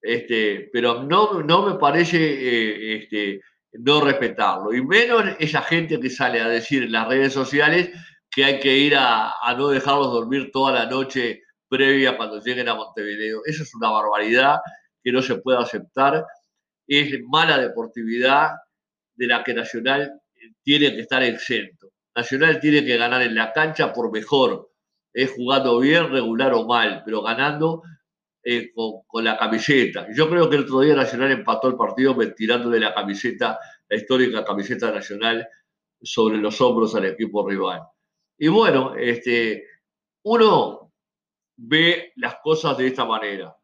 Este, 0.00 0.70
pero 0.72 1.02
no, 1.02 1.42
no 1.42 1.66
me 1.66 1.78
parece 1.78 2.18
eh, 2.18 2.96
este, 2.96 3.40
no 3.72 4.00
respetarlo, 4.00 4.72
y 4.72 4.84
menos 4.84 5.24
esa 5.40 5.62
gente 5.62 5.98
que 5.98 6.10
sale 6.10 6.40
a 6.40 6.48
decir 6.48 6.84
en 6.84 6.92
las 6.92 7.08
redes 7.08 7.32
sociales 7.32 7.90
que 8.30 8.44
hay 8.44 8.60
que 8.60 8.76
ir 8.76 8.94
a, 8.94 9.32
a 9.42 9.54
no 9.54 9.68
dejarlos 9.68 10.12
dormir 10.12 10.50
toda 10.52 10.72
la 10.72 10.86
noche 10.86 11.42
previa 11.68 12.16
cuando 12.16 12.40
lleguen 12.40 12.68
a 12.68 12.74
Montevideo. 12.74 13.42
Eso 13.44 13.62
es 13.62 13.74
una 13.74 13.90
barbaridad 13.90 14.58
que 15.02 15.12
no 15.12 15.22
se 15.22 15.36
puede 15.36 15.58
aceptar. 15.58 16.24
Es 16.86 17.20
mala 17.28 17.58
deportividad 17.58 18.50
de 19.14 19.26
la 19.26 19.42
que 19.42 19.54
Nacional 19.54 20.20
tiene 20.62 20.94
que 20.94 21.00
estar 21.02 21.22
exento. 21.22 21.88
Nacional 22.14 22.60
tiene 22.60 22.84
que 22.84 22.96
ganar 22.96 23.22
en 23.22 23.34
la 23.34 23.52
cancha 23.52 23.92
por 23.92 24.10
mejor, 24.10 24.70
es 25.12 25.32
jugando 25.32 25.78
bien, 25.78 26.10
regular 26.10 26.54
o 26.54 26.66
mal, 26.66 27.02
pero 27.04 27.22
ganando 27.22 27.82
eh, 28.42 28.70
con, 28.74 29.24
la 29.24 29.36
camiseta. 29.36 30.06
Yo 30.14 30.28
creo 30.30 30.48
que 30.48 30.56
el 30.56 30.62
otro 30.62 30.80
día 30.80 30.94
Nacional 30.94 31.32
empató 31.32 31.68
el 31.68 31.76
partido 31.76 32.16
tirándole 32.34 32.78
la 32.78 32.94
camiseta, 32.94 33.58
la 33.88 33.96
histórica 33.96 34.44
camiseta 34.44 34.92
nacional, 34.92 35.46
sobre 36.02 36.38
los 36.38 36.60
hombros 36.60 36.94
al 36.94 37.06
equipo 37.06 37.48
rival. 37.48 37.82
Y 38.38 38.48
bueno, 38.48 38.94
este, 38.94 39.64
uno 40.22 40.85
ve 41.56 42.12
las 42.16 42.36
cosas 42.42 42.76
de 42.76 42.88
esta 42.88 43.04
manera. 43.04 43.56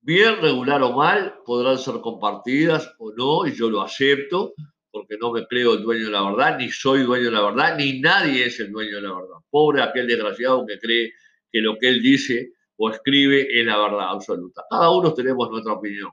Bien, 0.00 0.40
regular 0.40 0.82
o 0.82 0.92
mal, 0.92 1.40
podrán 1.44 1.78
ser 1.78 2.00
compartidas 2.00 2.94
o 2.98 3.12
no, 3.12 3.46
y 3.46 3.52
yo 3.54 3.68
lo 3.68 3.82
acepto, 3.82 4.54
porque 4.90 5.16
no 5.20 5.32
me 5.32 5.46
creo 5.46 5.74
el 5.74 5.82
dueño 5.82 6.06
de 6.06 6.10
la 6.12 6.22
verdad, 6.22 6.58
ni 6.58 6.70
soy 6.70 7.02
dueño 7.02 7.26
de 7.26 7.32
la 7.32 7.42
verdad, 7.42 7.76
ni 7.76 8.00
nadie 8.00 8.46
es 8.46 8.60
el 8.60 8.70
dueño 8.70 8.96
de 8.96 9.02
la 9.02 9.14
verdad. 9.14 9.36
Pobre 9.50 9.82
aquel 9.82 10.06
desgraciado 10.06 10.64
que 10.66 10.78
cree 10.78 11.12
que 11.50 11.60
lo 11.60 11.76
que 11.76 11.88
él 11.88 12.02
dice 12.02 12.52
o 12.76 12.90
escribe 12.90 13.46
es 13.50 13.66
la 13.66 13.78
verdad 13.78 14.10
absoluta. 14.10 14.64
Cada 14.70 14.90
uno 14.90 15.12
tenemos 15.12 15.50
nuestra 15.50 15.72
opinión. 15.72 16.10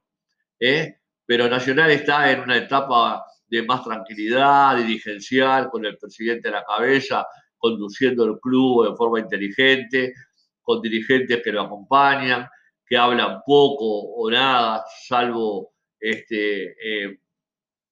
¿eh? 0.59 0.97
Pero 1.25 1.47
Nacional 1.47 1.91
está 1.91 2.31
en 2.31 2.41
una 2.41 2.57
etapa 2.57 3.23
de 3.47 3.63
más 3.63 3.83
tranquilidad 3.83 4.75
dirigencial, 4.77 5.69
con 5.69 5.85
el 5.85 5.97
presidente 5.97 6.49
a 6.49 6.51
la 6.51 6.63
cabeza, 6.63 7.25
conduciendo 7.57 8.25
el 8.25 8.39
club 8.39 8.89
de 8.89 8.95
forma 8.95 9.19
inteligente, 9.19 10.13
con 10.63 10.81
dirigentes 10.81 11.41
que 11.43 11.51
lo 11.51 11.61
acompañan, 11.61 12.47
que 12.85 12.97
hablan 12.97 13.41
poco 13.45 13.85
o 13.85 14.31
nada, 14.31 14.83
salvo 15.07 15.73
este, 15.99 16.71
eh, 16.71 17.19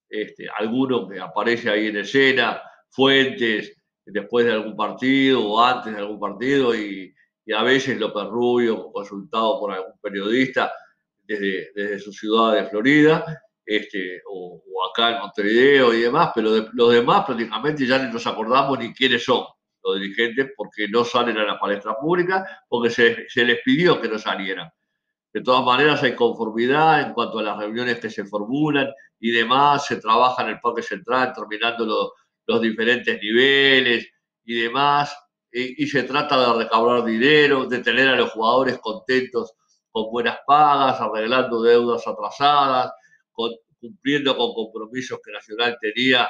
este, 0.10 0.48
alguno 0.58 1.08
que 1.08 1.20
aparece 1.20 1.70
ahí 1.70 1.88
en 1.88 1.98
escena, 1.98 2.62
fuentes 2.90 3.78
después 4.06 4.46
de 4.46 4.54
algún 4.54 4.75
partido 4.75 5.46
o 5.46 5.63
antes 5.63 5.94
de 5.94 6.00
algún 6.00 6.20
partido 6.20 6.75
y, 6.75 7.13
a 7.54 7.63
veces 7.63 8.00
López 8.00 8.24
Rubio, 8.30 8.92
consultado 8.94 9.60
por 9.60 9.74
algún 9.74 10.00
periodista 10.01 10.72
desde, 11.22 12.00
su 12.00 12.13
ciudad 12.13 12.54
de 12.54 12.66
Florida, 12.66 13.25
este, 13.66 14.22
o, 14.30 14.62
acá 14.90 15.16
en 15.16 15.20
Montevideo 15.20 15.94
y 15.94 16.01
demás, 16.01 16.32
pero 16.34 16.70
los 16.72 16.94
demás 16.94 17.25
prácticamente 17.25 17.86
ya 17.86 17.98
ni 17.98 18.12
nos 18.12 18.25
acordamos 18.25 18.80
ni 18.80 18.94
quiénes 18.94 19.25
son 19.25 19.44
los 19.83 20.00
dirigentes 20.00 20.51
porque 20.55 20.88
no 20.88 21.03
salen 21.03 21.38
a 21.38 21.43
la 21.43 21.59
palestra 21.59 21.95
pública, 21.95 22.63
porque 22.67 22.89
se, 22.89 23.25
les 23.35 23.59
pidió 23.63 24.00
que 24.01 24.09
no 24.09 24.19
salieran. 24.19 24.69
De 25.33 25.41
todas 25.41 25.63
maneras, 25.63 26.03
hay 26.03 26.15
conformidad 26.15 27.01
en 27.01 27.13
cuanto 27.13 27.39
a 27.39 27.43
las 27.43 27.57
reuniones 27.57 28.00
que 28.00 28.09
se 28.09 28.25
formulan 28.25 28.89
y 29.19 29.31
demás. 29.31 29.85
Se 29.85 29.97
trabaja 29.97 30.43
en 30.43 30.50
el 30.50 30.59
Parque 30.59 30.81
Central, 30.81 31.33
terminando 31.33 32.13
los 32.45 32.61
diferentes 32.61 33.19
niveles 33.21 34.09
y 34.43 34.61
demás. 34.61 35.15
Y, 35.53 35.85
se 35.88 36.03
trata 36.03 36.39
de 36.39 36.63
recaudar 36.63 37.03
dinero, 37.05 37.65
de 37.65 37.79
tener 37.79 38.07
a 38.09 38.15
los 38.15 38.31
jugadores 38.31 38.77
contentos 38.79 39.53
con 39.89 40.09
buenas 40.11 40.39
pagas, 40.45 41.00
arreglando 41.01 41.61
deudas 41.61 42.07
atrasadas, 42.07 42.91
cumpliendo 43.79 44.38
con 44.38 44.53
compromisos 44.53 45.19
que 45.23 45.31
Nacional 45.31 45.77
tenía 45.81 46.29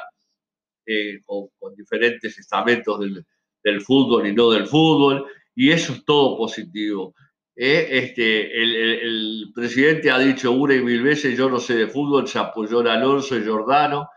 eh, 0.85 1.19
con, 1.23 1.49
con, 1.59 1.75
diferentes 1.75 2.37
estamentos 2.39 2.99
del, 2.99 3.23
del 3.63 3.81
fútbol 3.81 4.27
y 4.27 4.33
no 4.33 4.49
del 4.49 4.67
fútbol, 4.67 5.25
y 5.55 5.71
eso 5.71 5.93
es 5.93 6.05
todo 6.05 6.37
positivo. 6.37 7.13
¿eh? 7.55 7.87
Este, 7.91 8.61
el, 8.61 9.51
presidente 9.53 10.09
ha 10.11 10.19
dicho 10.19 10.51
una 10.51 10.75
y 10.75 10.81
mil 10.81 11.03
veces, 11.03 11.37
yo 11.37 11.49
no 11.49 11.59
sé 11.59 11.75
de 11.75 11.87
fútbol, 11.87 12.27
se 12.27 12.39
apoyó 12.39 12.87
a 12.87 12.93
Alonso 12.93 13.37
y 13.37 13.45
Jordano, 13.45 14.09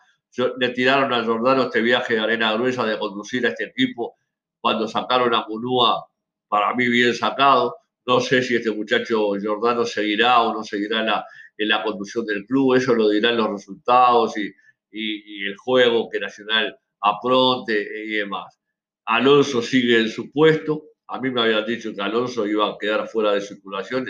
le 0.58 0.68
tiraron 0.70 1.12
a 1.12 1.24
Jordano 1.24 1.64
este 1.64 1.80
viaje 1.80 2.14
de 2.14 2.20
arena 2.20 2.52
gruesa 2.54 2.84
de 2.84 2.98
conducir 2.98 3.46
a 3.46 3.50
este 3.50 3.64
equipo 3.64 4.16
cuando 4.60 4.88
sacaron 4.88 5.34
a 5.34 5.46
Munúa, 5.46 6.06
para 6.48 6.74
mí 6.74 6.88
bien 6.88 7.14
sacado. 7.14 7.76
No 8.06 8.20
sé 8.20 8.42
si 8.42 8.56
este 8.56 8.70
muchacho 8.70 9.30
Jordano 9.42 9.84
seguirá 9.84 10.42
o 10.42 10.52
no 10.52 10.64
seguirá 10.64 11.24
en 11.56 11.68
la 11.68 11.82
conducción 11.82 12.26
del 12.26 12.44
club, 12.46 12.74
eso 12.74 12.94
lo 12.94 13.08
dirán 13.08 13.36
los 13.36 13.50
resultados 13.50 14.36
y, 14.36 14.50
y, 14.94 15.46
el 15.46 15.56
juego 15.56 16.08
que 16.08 16.20
Nacional 16.20 16.78
apronte 17.00 17.86
y 18.06 18.10
demás. 18.12 18.58
Alonso 19.06 19.62
sigue 19.62 20.00
en 20.00 20.08
su 20.08 20.30
puesto. 20.30 20.84
A 21.08 21.20
mí 21.20 21.30
me 21.30 21.42
habían 21.42 21.66
dicho 21.66 21.94
que 21.94 22.02
Alonso 22.02 22.46
iba 22.46 22.68
a 22.68 22.76
quedar 22.78 23.06
fuera 23.08 23.32
de 23.32 23.40
circulación 23.40 24.06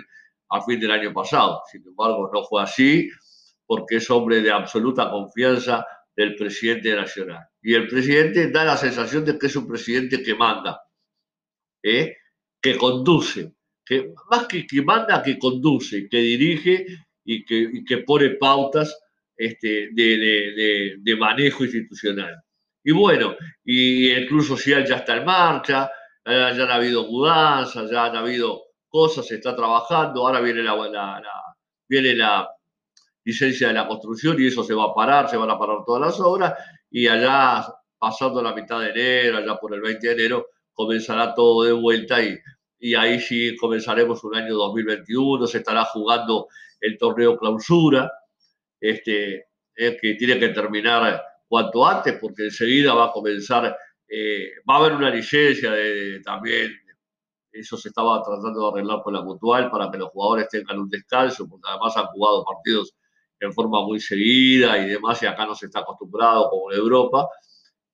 a 0.50 0.62
fin 0.62 0.78
del 0.80 0.90
año 0.90 1.12
pasado. 1.12 1.62
Sin 1.70 1.86
embargo, 1.86 2.30
no 2.32 2.44
fue 2.44 2.62
así 2.62 3.10
porque 3.66 3.96
es 3.96 4.10
hombre 4.10 4.40
de 4.40 4.50
absoluta 4.50 5.10
confianza 5.10 5.86
del 6.16 6.36
presidente 6.36 6.94
nacional. 6.94 7.44
Y 7.62 7.74
el 7.74 7.88
presidente 7.88 8.50
da 8.50 8.64
la 8.64 8.76
sensación 8.76 9.24
de 9.24 9.38
que 9.38 9.46
es 9.46 9.56
un 9.56 9.66
presidente 9.66 10.22
que 10.22 10.34
manda, 10.34 10.80
¿eh? 11.82 12.16
que 12.60 12.76
conduce, 12.76 13.52
que 13.84 14.12
más 14.30 14.46
que 14.46 14.66
que 14.66 14.82
manda, 14.82 15.22
que 15.22 15.38
conduce, 15.38 16.08
que 16.08 16.18
dirige 16.18 16.86
y 17.24 17.44
que, 17.44 17.84
que 17.86 17.98
pone 17.98 18.30
pautas 18.30 18.96
este, 19.36 19.90
de, 19.92 20.98
de, 21.02 21.16
manejo 21.16 21.64
institucional. 21.64 22.36
Y 22.84 22.92
bueno, 22.92 23.34
y 23.64 24.10
el 24.10 24.26
Club 24.26 24.44
Social 24.44 24.84
ya 24.86 24.96
está 24.96 25.16
en 25.16 25.24
marcha, 25.24 25.90
ya 26.26 26.48
han 26.48 26.70
habido 26.70 27.06
mudanzas, 27.06 27.90
ya 27.90 28.04
han 28.04 28.16
habido 28.16 28.62
cosas, 28.88 29.26
se 29.26 29.36
está 29.36 29.56
trabajando, 29.56 30.26
ahora 30.26 30.40
viene 30.40 30.62
la, 30.62 30.74
viene 31.88 32.14
la 32.14 32.48
licencia 33.24 33.68
de 33.68 33.74
la 33.74 33.88
construcción 33.88 34.36
y 34.38 34.46
eso 34.46 34.62
se 34.62 34.74
va 34.74 34.84
a 34.84 34.94
parar, 34.94 35.28
se 35.28 35.38
van 35.38 35.50
a 35.50 35.58
parar 35.58 35.78
todas 35.86 36.02
las 36.02 36.20
obras 36.20 36.54
y 36.90 37.08
allá 37.08 37.66
pasando 37.98 38.42
la 38.42 38.54
mitad 38.54 38.80
de 38.80 38.90
enero, 38.90 39.38
allá 39.38 39.56
por 39.56 39.74
el 39.74 39.80
20 39.80 40.06
de 40.06 40.12
enero, 40.12 40.46
comenzará 40.74 41.34
todo 41.34 41.64
de 41.64 41.72
vuelta 41.72 42.22
y, 42.22 42.38
y 42.78 42.94
ahí 42.94 43.18
sí 43.18 43.56
comenzaremos 43.56 44.22
un 44.24 44.36
año 44.36 44.54
2021, 44.54 45.46
se 45.46 45.58
estará 45.58 45.86
jugando 45.86 46.48
el 46.80 46.98
torneo 46.98 47.38
clausura, 47.38 48.12
este, 48.78 49.46
que 49.74 50.14
tiene 50.18 50.38
que 50.38 50.50
terminar 50.50 51.22
cuanto 51.48 51.86
antes, 51.86 52.18
porque 52.20 52.44
enseguida 52.44 52.94
va 52.94 53.06
a 53.06 53.12
comenzar, 53.12 53.76
eh, 54.08 54.50
va 54.68 54.76
a 54.76 54.78
haber 54.78 54.92
una 54.92 55.10
licencia 55.10 55.70
de, 55.70 56.20
también, 56.24 56.72
eso 57.52 57.76
se 57.76 57.88
estaba 57.88 58.22
tratando 58.22 58.60
de 58.60 58.68
arreglar 58.68 59.02
con 59.02 59.14
la 59.14 59.22
mutual 59.22 59.70
para 59.70 59.90
que 59.90 59.98
los 59.98 60.10
jugadores 60.10 60.48
tengan 60.48 60.78
un 60.78 60.88
descanso, 60.88 61.48
porque 61.48 61.68
además 61.68 61.96
han 61.96 62.06
jugado 62.06 62.44
partidos 62.44 62.94
en 63.38 63.52
forma 63.52 63.82
muy 63.82 64.00
seguida 64.00 64.78
y 64.78 64.88
demás, 64.88 65.22
y 65.22 65.26
acá 65.26 65.46
no 65.46 65.54
se 65.54 65.66
está 65.66 65.80
acostumbrado 65.80 66.50
como 66.50 66.72
en 66.72 66.78
Europa, 66.78 67.28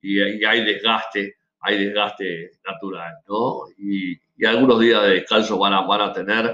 y, 0.00 0.20
hay 0.20 0.64
desgaste, 0.64 1.36
hay 1.60 1.84
desgaste 1.84 2.52
natural, 2.64 3.12
¿no? 3.28 3.64
Y, 3.76 4.18
algunos 4.46 4.80
días 4.80 5.02
de 5.02 5.10
descanso 5.10 5.58
van 5.58 5.74
a, 5.74 5.82
van 5.82 6.00
a 6.00 6.12
tener 6.14 6.46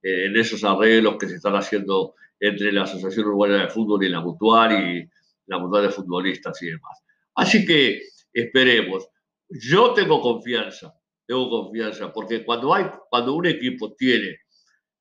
eh, 0.00 0.26
en 0.26 0.36
esos 0.36 0.62
arreglos 0.62 1.16
que 1.18 1.28
se 1.28 1.34
están 1.34 1.56
haciendo 1.56 2.14
entre 2.38 2.70
la 2.70 2.84
Asociación 2.84 3.26
Uruguaya 3.26 3.56
de 3.56 3.68
Fútbol 3.68 4.04
y 4.04 4.08
la 4.08 4.20
Mutual 4.20 4.72
y 4.72 5.10
la 5.46 5.58
Mutual 5.58 5.84
de 5.84 5.90
Futbolistas 5.90 6.60
y 6.62 6.66
demás. 6.66 7.02
Así 7.34 7.64
que 7.64 8.02
esperemos. 8.32 9.08
Yo 9.48 9.92
tengo 9.92 10.20
confianza, 10.20 10.92
tengo 11.26 11.48
confianza, 11.48 12.12
porque 12.12 12.44
cuando, 12.44 12.74
hay, 12.74 12.86
cuando 13.08 13.34
un 13.34 13.46
equipo 13.46 13.94
tiene, 13.94 14.40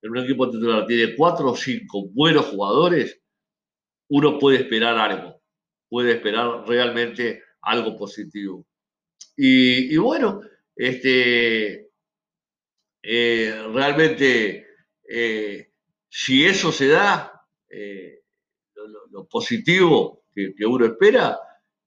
en 0.01 0.11
un 0.11 0.17
equipo 0.17 0.49
titular 0.49 0.85
tiene 0.85 1.15
cuatro 1.15 1.51
o 1.51 1.55
cinco 1.55 2.07
buenos 2.13 2.45
jugadores, 2.45 3.19
uno 4.09 4.37
puede 4.37 4.57
esperar 4.59 4.97
algo, 4.97 5.41
puede 5.89 6.13
esperar 6.13 6.63
realmente 6.67 7.41
algo 7.61 7.97
positivo. 7.97 8.67
Y, 9.35 9.97
bueno, 9.97 10.41
este, 10.75 11.89
eh, 13.01 13.67
realmente 13.73 14.67
eh, 15.09 15.71
si 16.09 16.45
eso 16.45 16.71
se 16.71 16.87
da, 16.87 17.45
eh, 17.69 18.21
lo, 19.11 19.27
positivo 19.27 20.24
que, 20.35 20.65
uno 20.65 20.85
espera, 20.85 21.39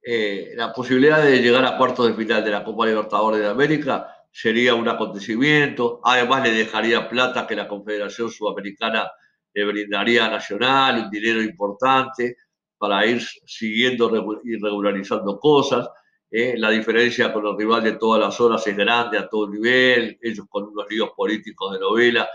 eh, 0.03 0.53
la 0.55 0.73
posibilidad 0.73 1.23
de 1.23 1.43
llegar 1.43 1.65
a 1.67 1.77
cuartos 1.77 2.09
de 2.09 2.15
final 2.15 2.43
de 2.43 2.51
la 2.51 2.65
Copa 2.65 2.87
Libertadores 2.87 3.41
de 3.41 3.49
América 3.49 4.09
sería 4.33 4.75
un 4.75 4.89
acontecimiento. 4.89 6.01
Además, 6.03 6.43
le 6.45 6.53
dejaría 6.53 7.09
plata 7.09 7.47
que 7.47 7.57
la 7.57 7.69
Confederación 7.69 8.31
Sudamericana 8.31 9.11
le 9.53 9.65
brindaría 9.65 10.27
a 10.27 10.31
Nacional, 10.31 11.05
un 11.05 11.11
dinero 11.11 11.43
importante 11.43 12.37
para 12.79 13.05
ir 13.05 13.21
siguiendo 13.45 14.41
y 14.45 14.57
regularizando 14.57 15.39
cosas. 15.39 15.89
Eh, 16.31 16.55
la 16.57 16.71
diferencia 16.71 17.33
con 17.33 17.47
el 17.47 17.57
rival 17.57 17.83
de 17.83 17.93
todas 17.93 18.21
las 18.21 18.39
horas 18.41 18.67
es 18.67 18.77
grande 18.77 19.19
a 19.19 19.29
todo 19.29 19.51
nivel, 19.51 20.19
ellos 20.23 20.47
con 20.49 20.65
unos 20.65 20.87
líos 20.89 21.11
políticos 21.17 21.73
de 21.73 21.81
novela 21.81 22.29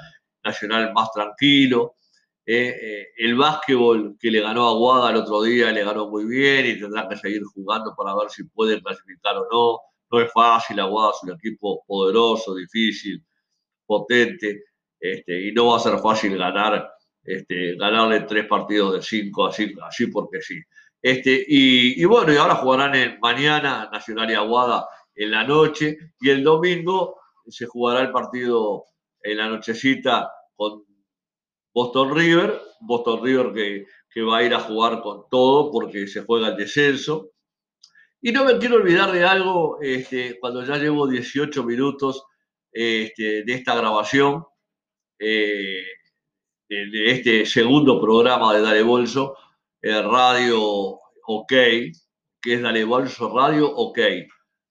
Nacional 0.43 0.91
más 0.93 1.10
tranquilo. 1.12 1.95
Eh, 2.45 2.75
eh, 2.82 3.08
el 3.17 3.36
básquetbol 3.36 4.17
que 4.19 4.29
le 4.29 4.41
ganó 4.41 4.67
a 4.67 4.73
Guada 4.73 5.12
el 5.12 5.15
otro 5.15 5.43
día 5.43 5.71
le 5.71 5.86
ganó 5.86 6.10
muy 6.10 6.25
bien 6.25 6.65
y 6.65 6.77
tendrá 6.77 7.08
que 7.08 7.15
seguir 7.15 7.41
jugando 7.45 7.95
para 7.95 8.13
ver 8.15 8.29
si 8.29 8.43
puede 8.43 8.82
clasificar 8.82 9.38
o 9.38 9.47
no. 9.51 9.79
No 10.12 10.21
es 10.21 10.32
fácil, 10.32 10.79
Aguada 10.79 11.12
es 11.12 11.23
un 11.23 11.32
equipo 11.32 11.84
poderoso, 11.88 12.53
difícil, 12.56 13.23
potente, 13.86 14.63
este, 14.99 15.47
y 15.47 15.51
no 15.53 15.67
va 15.67 15.77
a 15.77 15.79
ser 15.79 15.97
fácil 15.99 16.38
ganar, 16.38 16.91
este, 17.23 17.75
ganarle 17.75 18.21
tres 18.21 18.45
partidos 18.47 18.93
de 18.93 19.01
cinco, 19.01 19.47
así, 19.47 19.73
así 19.82 20.08
porque 20.08 20.41
sí. 20.41 20.60
Este, 21.01 21.43
y, 21.47 22.03
bueno, 22.06 22.32
y 22.32 22.38
ahora 22.38 22.56
jugarán 22.56 22.95
en, 22.95 23.19
mañana 23.19 23.89
Nacional 23.91 24.32
y 24.32 24.34
Aguada 24.36 24.88
en 25.15 25.32
la 25.32 25.43
noche, 25.43 25.97
y 26.19 26.29
el 26.29 26.43
domingo 26.43 27.19
se 27.47 27.65
jugará 27.65 28.01
el 28.01 28.12
partido 28.12 28.86
en 29.21 29.38
la 29.38 29.49
nochecita 29.49 30.32
con 30.56 30.84
Boston 31.73 32.15
River, 32.15 32.62
Boston 32.81 33.23
River 33.23 33.53
que, 33.53 33.86
que 34.09 34.21
va 34.21 34.38
a 34.38 34.43
ir 34.43 34.53
a 34.53 34.59
jugar 34.59 35.01
con 35.01 35.23
todo 35.29 35.71
porque 35.71 36.07
se 36.07 36.23
juega 36.23 36.49
el 36.49 36.57
descenso. 36.57 37.31
Y 38.21 38.31
no 38.31 38.45
me 38.45 38.57
quiero 38.57 38.75
olvidar 38.75 39.12
de 39.12 39.25
algo, 39.25 39.79
este, 39.81 40.39
cuando 40.39 40.63
ya 40.63 40.77
llevo 40.77 41.07
18 41.07 41.63
minutos 41.63 42.23
este, 42.71 43.43
de 43.43 43.53
esta 43.53 43.75
grabación, 43.75 44.45
eh, 45.19 45.83
de, 46.69 47.12
este 47.12 47.45
segundo 47.45 47.99
programa 47.99 48.53
de 48.53 48.62
Dale 48.62 48.83
Bolso, 48.83 49.36
el 49.81 50.03
Radio 50.09 50.62
OK, 51.25 51.49
que 51.49 52.53
es 52.53 52.62
Dale 52.62 52.86
Bolso 52.86 53.36
Radio 53.36 53.69
OK, 53.69 53.99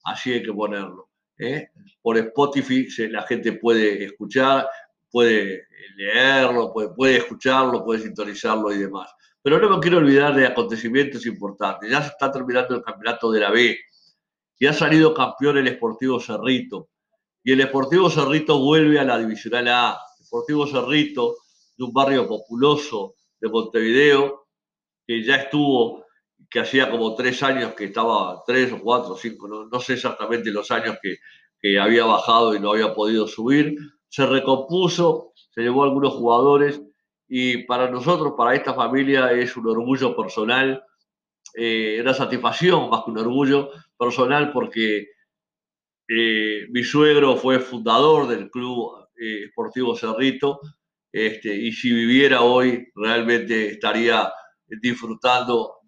así 0.04 0.32
hay 0.32 0.42
que 0.42 0.52
ponerlo. 0.52 1.10
¿eh? 1.38 1.68
por 2.00 2.18
Spotify 2.18 2.86
la 3.08 3.22
gente 3.22 3.52
puede 3.52 4.04
escuchar, 4.04 4.68
puede 5.12 5.68
leerlo, 5.96 6.72
puede, 6.72 6.88
puede 6.88 7.18
escucharlo, 7.18 7.85
puede 7.85 8.01
sintonizarlo 8.01 8.72
y 8.72 8.79
demás. 8.79 9.11
Pero 9.42 9.59
no 9.61 9.68
me 9.68 9.81
quiero 9.81 9.98
olvidar 9.98 10.35
de 10.35 10.46
acontecimientos 10.46 11.27
importantes. 11.27 11.90
Ya 11.90 12.01
se 12.01 12.09
está 12.09 12.33
terminando 12.33 12.75
el 12.75 12.83
campeonato 12.83 13.31
de 13.31 13.40
la 13.40 13.51
B 13.51 13.79
y 14.59 14.66
ha 14.66 14.72
salido 14.72 15.12
campeón 15.12 15.59
el 15.59 15.66
Esportivo 15.68 16.18
Cerrito. 16.20 16.88
Y 17.44 17.53
el 17.53 17.61
Esportivo 17.61 18.09
Cerrito 18.09 18.59
vuelve 18.59 19.01
a 19.01 19.05
la 19.05 19.18
Divisional 19.18 19.68
A. 19.68 19.98
Esportivo 20.20 20.66
Cerrito, 20.66 21.37
de 21.77 21.85
un 21.85 21.92
barrio 21.92 22.29
populoso 22.29 23.16
de 23.40 23.48
Montevideo, 23.48 24.46
que 25.05 25.25
ya 25.25 25.37
estuvo, 25.37 26.07
que 26.48 26.61
hacía 26.61 26.88
como 26.88 27.14
tres 27.16 27.42
años 27.42 27.75
que 27.75 27.87
estaba, 27.87 28.42
tres 28.46 28.72
o 28.72 28.81
cuatro 28.81 29.16
cinco, 29.16 29.48
no, 29.48 29.66
no 29.66 29.81
sé 29.81 29.94
exactamente 29.94 30.53
los 30.53 30.70
años 30.70 30.96
que, 31.03 31.16
que 31.61 31.81
había 31.81 32.05
bajado 32.05 32.55
y 32.55 32.61
no 32.61 32.70
había 32.70 32.94
podido 32.94 33.27
subir, 33.27 33.77
se 34.12 34.27
recompuso, 34.27 35.33
se 35.55 35.62
llevó 35.62 35.83
a 35.83 35.87
algunos 35.87 36.12
jugadores 36.12 36.83
y 37.27 37.64
para 37.64 37.90
nosotros, 37.90 38.35
para 38.37 38.55
esta 38.55 38.75
familia, 38.75 39.33
es 39.33 39.57
un 39.57 39.66
orgullo 39.66 40.14
personal, 40.14 40.85
eh, 41.55 41.96
una 41.98 42.12
satisfacción 42.12 42.90
más 42.90 43.05
que 43.05 43.11
un 43.11 43.18
orgullo 43.18 43.70
personal 43.98 44.53
porque 44.53 45.07
eh, 46.09 46.66
mi 46.68 46.85
suegro 46.85 47.37
fue 47.38 47.59
fundador 47.59 48.29
del 48.29 48.51
Club 48.51 49.09
eh, 49.18 49.44
Esportivo 49.46 49.96
Cerrito 49.96 50.61
este, 51.11 51.55
y 51.55 51.72
si 51.72 51.90
viviera 51.90 52.42
hoy 52.42 52.87
realmente 52.94 53.68
estaría 53.68 54.31
disfrutando 54.66 55.79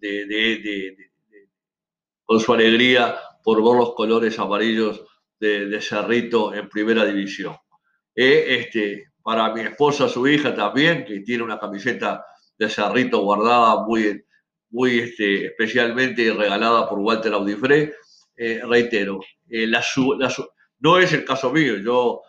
con 2.25 2.41
su 2.41 2.55
alegría 2.55 3.19
por 3.43 3.63
ver 3.63 3.77
los 3.81 3.95
colores 3.95 4.39
amarillos 4.39 5.05
de, 5.39 5.79
Cerrito 5.83 6.55
en 6.55 6.71
primera 6.71 7.05
división. 7.05 7.55
Eh, 8.15 8.61
este, 8.61 9.13
para 9.23 9.53
mi 9.53 9.63
esposa, 9.63 10.09
su 10.09 10.27
hija 10.29 10.55
también, 10.55 11.05
que 11.05 11.21
tiene 11.21 11.43
una 11.43 11.59
camiseta 11.59 12.25
de 12.59 12.69
Cerrito 12.69 13.21
guardada 13.21 13.85
muy, 13.85 14.25
muy 14.71 15.01
este, 15.01 15.47
especialmente 15.47 16.33
regalada 16.33 16.89
por 16.89 16.99
Walter 17.01 17.33
Audifré, 17.33 17.95
eh, 18.37 18.61
reitero, 18.69 19.21
eh, 19.49 19.71
no 20.81 20.99
es 20.99 21.13
el 21.13 21.25
caso 21.25 21.53
mío, 21.53 21.77
yo, 21.79 22.21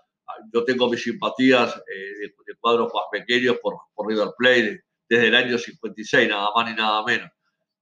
yo 0.54 0.64
tengo 0.64 0.90
mis 0.90 1.04
simpatías 1.04 1.76
de, 1.76 2.56
cuadros 2.60 2.92
más 2.94 3.04
pequeños 3.12 3.58
por, 3.62 3.76
por 3.94 4.08
River 4.08 4.30
Plate 4.38 4.84
desde 5.08 5.28
el 5.28 5.36
año 5.36 5.58
56, 5.58 6.30
nada 6.30 6.50
más 6.56 6.70
ni 6.70 6.76
nada 6.76 7.04
menos, 7.04 7.30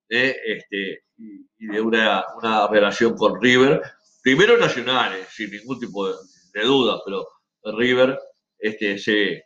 este, 0.09 1.03
y, 1.17 1.67
de 1.67 1.79
una, 1.79 2.25
una 2.37 2.67
relación 2.67 3.15
con 3.15 3.41
River 3.41 3.81
primero 4.23 4.57
Nacionales, 4.57 5.27
sin 5.29 5.51
ningún 5.51 5.79
tipo 5.79 6.07
de, 6.07 6.61
duda, 6.63 7.01
pero 7.05 7.27
River 7.63 8.19
este, 8.59 8.97
se, 8.97 9.45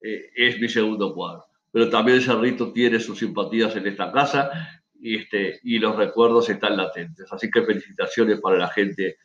eh, 0.00 0.30
es 0.34 0.60
mi 0.60 0.68
segundo 0.68 1.14
cuadro. 1.14 1.44
Pero 1.72 1.90
también 1.90 2.20
Cerrito 2.20 2.72
tiene 2.72 3.00
sus 3.00 3.18
simpatías 3.18 3.76
en 3.76 3.86
esta 3.86 4.12
casa 4.12 4.50
y, 4.94 5.18
este, 5.18 5.60
y 5.62 5.78
los 5.78 5.96
recuerdos 5.96 6.48
están 6.48 6.76
latentes. 6.76 7.30
Así 7.32 7.50
que 7.50 7.64
felicitaciones 7.64 8.40
para 8.40 8.56
la 8.56 8.68
gente 8.68 9.18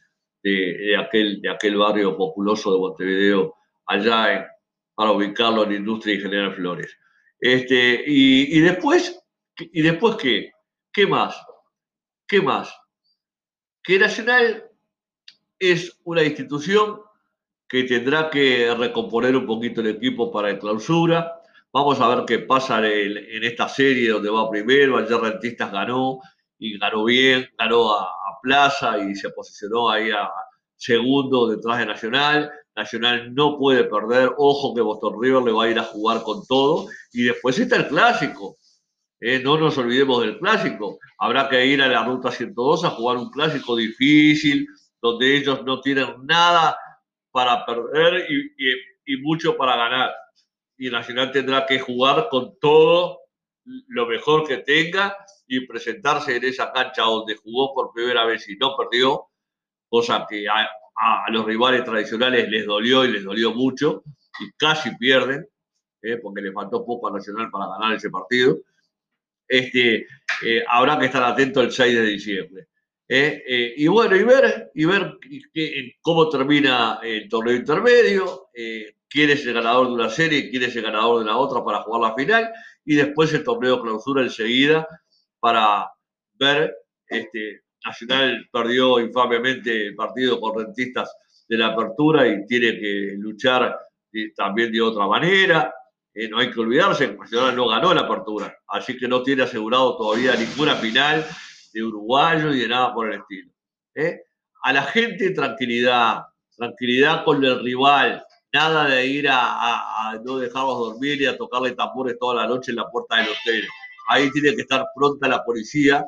de, 0.44 0.98
aquel, 0.98 1.42
de 1.42 1.50
aquel 1.50 1.78
barrio 1.78 2.18
populoso 2.18 2.74
de 2.74 2.80
Montevideo, 2.80 3.56
allá 3.86 4.48
para 4.96 5.12
ubicarlo 5.12 5.64
en 5.64 5.74
Industria 5.74 6.16
y 6.16 6.22
General 6.22 6.56
Flores. 6.56 6.98
Este, 7.40 8.04
y, 8.06 8.58
y, 8.58 8.60
después, 8.62 9.20
¿y 9.58 9.82
después 9.82 10.16
qué? 10.18 10.52
¿Qué 10.92 11.08
más? 11.08 11.42
¿Qué 12.28 12.42
más? 12.42 12.74
Que 13.84 13.98
Nacional 13.98 14.70
es 15.58 16.00
una 16.04 16.24
institución 16.24 17.00
que 17.72 17.86
tendrá 17.86 18.30
que 18.30 18.76
recomponer 18.78 19.34
un 19.34 19.46
poquito 19.46 19.80
el 19.80 19.88
equipo 19.88 20.30
para 20.30 20.50
el 20.50 20.60
clausura. 20.60 21.42
Vamos 21.72 22.02
a 22.02 22.14
ver 22.14 22.26
qué 22.26 22.40
pasa 22.40 22.86
en, 22.86 23.46
esta 23.46 23.70
serie 23.70 24.10
donde 24.10 24.30
va 24.30 24.50
primero. 24.50 24.98
Ayer 24.98 25.18
Rentistas 25.18 25.72
ganó 25.72 26.20
y 26.60 26.78
ganó 26.78 27.06
bien, 27.06 27.50
ganó 27.58 27.94
a, 27.94 28.18
Plaza 28.44 28.98
y 28.98 29.14
se 29.14 29.30
posicionó 29.30 29.88
ahí 29.92 30.10
a 30.10 30.28
segundo 30.76 31.48
detrás 31.48 31.78
de 31.78 31.86
Nacional. 31.86 32.52
Nacional 32.76 33.34
no 33.36 33.58
puede 33.58 33.84
perder. 33.84 34.32
Ojo 34.36 34.74
que 34.74 34.82
Boston 34.82 35.22
River 35.22 35.44
le 35.44 35.52
va 35.52 35.66
a 35.66 35.70
ir 35.70 35.78
a 35.78 35.84
jugar 35.84 36.24
con 36.24 36.46
todo. 36.48 36.88
Y 37.14 37.24
después 37.24 37.60
está 37.60 37.76
el 37.78 37.88
clásico. 37.88 38.58
Eh, 39.20 39.40
no 39.44 39.58
nos 39.60 39.78
olvidemos 39.78 40.24
del 40.24 40.40
clásico. 40.40 40.98
Habrá 41.20 41.48
que 41.48 41.68
ir 41.68 41.84
a 41.84 41.88
la 41.88 42.04
ruta 42.04 42.32
102 42.32 42.84
a 42.84 42.90
jugar 42.90 43.18
un 43.18 43.30
clásico 43.30 43.76
difícil, 43.76 44.68
donde 45.00 45.38
ellos 45.38 45.64
no 45.64 45.80
tienen 45.82 46.16
nada 46.24 46.76
para 47.32 47.66
perder 47.66 48.28
y, 48.30 49.18
mucho 49.22 49.58
para 49.58 49.76
ganar. 49.76 50.12
Y 50.78 50.90
Nacional 50.90 51.32
tendrá 51.32 51.66
que 51.66 51.80
jugar 51.80 52.28
con 52.30 52.58
todo 52.60 53.20
lo 53.88 54.06
mejor 54.08 54.48
que 54.48 54.58
tenga 54.58 55.16
y 55.48 55.66
presentarse 55.68 56.36
en 56.36 56.46
esa 56.46 56.72
cancha 56.72 57.04
donde 57.04 57.36
jugó 57.36 57.74
por 57.74 57.94
primera 57.94 58.26
vez 58.26 58.48
y 58.50 58.56
no 58.58 58.76
perdió, 58.76 59.28
cosa 59.90 60.26
que 60.30 60.48
a, 60.48 60.70
los 61.30 61.46
rivales 61.46 61.84
tradicionales 61.84 62.50
les 62.50 62.66
dolió 62.66 63.06
y 63.06 63.12
les 63.12 63.24
dolió 63.24 63.54
mucho 63.54 64.04
y 64.40 64.52
casi 64.58 64.96
pierden, 64.98 65.48
eh, 66.02 66.18
porque 66.18 66.42
le 66.42 66.52
faltó 66.52 66.86
poco 66.86 67.08
a 67.08 67.12
Nacional 67.12 67.50
para 67.50 67.68
ganar 67.68 67.96
ese 67.96 68.10
partido. 68.10 68.58
Este, 69.48 70.08
eh, 70.44 70.64
habrá 70.68 70.98
que 71.00 71.06
estar 71.06 71.24
atento 71.24 71.62
el 71.62 71.72
6 71.72 71.96
de 71.96 72.04
diciembre. 72.04 72.68
¿Eh? 73.12 73.44
Eh, 73.46 73.74
y 73.76 73.88
bueno, 73.88 74.16
y 74.16 74.24
ver, 74.24 74.72
y 74.74 74.86
ver 74.86 75.18
cómo 76.02 76.30
termina 76.30 77.00
el 77.04 77.28
torneo 77.28 77.54
intermedio, 77.54 78.48
eh, 78.54 78.96
quién 79.10 79.30
es 79.32 79.46
el 79.46 79.54
ganador 79.54 79.88
de 79.88 79.94
una 79.94 80.10
serie, 80.10 80.50
quién 80.50 80.64
es 80.64 80.74
el 80.78 80.84
ganador 80.84 81.20
de 81.20 81.26
la 81.26 81.36
otra 81.36 81.62
para 81.62 81.82
jugar 81.82 82.10
la 82.10 82.16
final, 82.16 82.50
y 82.86 82.96
después 82.96 83.34
el 83.34 83.44
torneo 83.44 83.82
clausura 83.82 84.22
enseguida 84.22 84.88
para 85.42 85.92
ver, 86.36 86.74
este, 87.06 87.64
Nacional 87.84 88.48
perdió 88.54 89.00
infamemente 89.00 89.88
el 89.88 89.96
partido 89.96 90.40
con 90.40 90.58
rentistas 90.64 91.12
de 91.50 91.58
la 91.58 91.68
apertura 91.68 92.28
y 92.28 92.46
tiene 92.46 92.80
que 92.80 93.16
luchar 93.18 93.76
también 94.36 94.72
de 94.72 94.82
otra 94.82 95.08
manera. 95.08 95.74
no 96.30 96.38
hay 96.38 96.52
que 96.52 96.60
olvidarse, 96.60 97.14
Nacional 97.14 97.56
no 97.56 97.68
ganó 97.68 97.94
la 97.94 98.02
apertura, 98.02 98.56
así 98.68 98.96
que 98.98 99.08
no 99.08 99.22
tiene 99.22 99.44
asegurado 99.44 99.98
todavía 99.98 100.36
ninguna 100.36 100.76
final 100.76 101.26
de 101.74 101.84
uruguayo 101.84 102.54
y 102.54 102.62
de 102.62 102.68
nada 102.68 102.94
por 102.94 103.12
el 103.12 103.20
estilo. 103.20 103.52
¿eh? 103.96 104.22
A 104.64 104.74
la 104.74 104.84
gente 104.84 105.32
tranquilidad, 105.32 106.24
tranquilidad 106.56 107.24
con 107.24 107.44
el 107.44 107.64
rival, 107.64 108.24
nada 108.54 108.86
de 108.86 109.06
ir 109.06 109.28
a, 109.30 110.20
no 110.24 110.38
dejarlos 110.38 110.78
dormir 110.78 111.22
y 111.22 111.26
a 111.26 111.38
tocarle 111.38 111.72
tambores 111.72 112.18
toda 112.20 112.44
la 112.44 112.48
noche 112.48 112.72
en 112.72 112.78
la 112.78 112.90
puerta 112.90 113.18
del 113.18 113.30
hotel. 113.30 113.68
Ahí 114.10 114.30
tiene 114.32 114.56
que 114.56 114.62
estar 114.62 114.86
pronta 114.94 115.28
la 115.28 115.44
policía, 115.44 116.06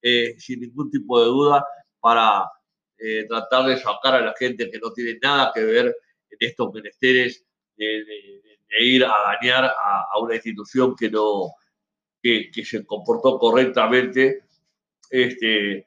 eh, 0.00 0.34
sin 0.38 0.60
ningún 0.60 0.90
tipo 0.90 1.20
de 1.20 1.26
duda, 1.26 1.66
para 2.00 2.44
eh, 2.98 3.26
tratar 3.28 3.66
de 3.66 3.76
sacar 3.78 4.14
a 4.14 4.20
la 4.20 4.34
gente 4.38 4.70
que 4.70 4.78
no 4.78 4.92
tiene 4.92 5.18
nada 5.20 5.50
que 5.54 5.64
ver 5.64 5.86
en 6.30 6.38
estos 6.38 6.72
menesteres 6.72 7.44
de, 7.76 8.04
ir 8.80 9.04
a 9.04 9.14
dañar 9.40 9.64
a, 9.64 10.18
una 10.20 10.34
institución 10.34 10.96
que 10.96 11.08
no 11.08 11.52
que, 12.20 12.50
que 12.52 12.64
se 12.64 12.84
comportó 12.84 13.38
correctamente 13.38 14.43
este, 15.14 15.86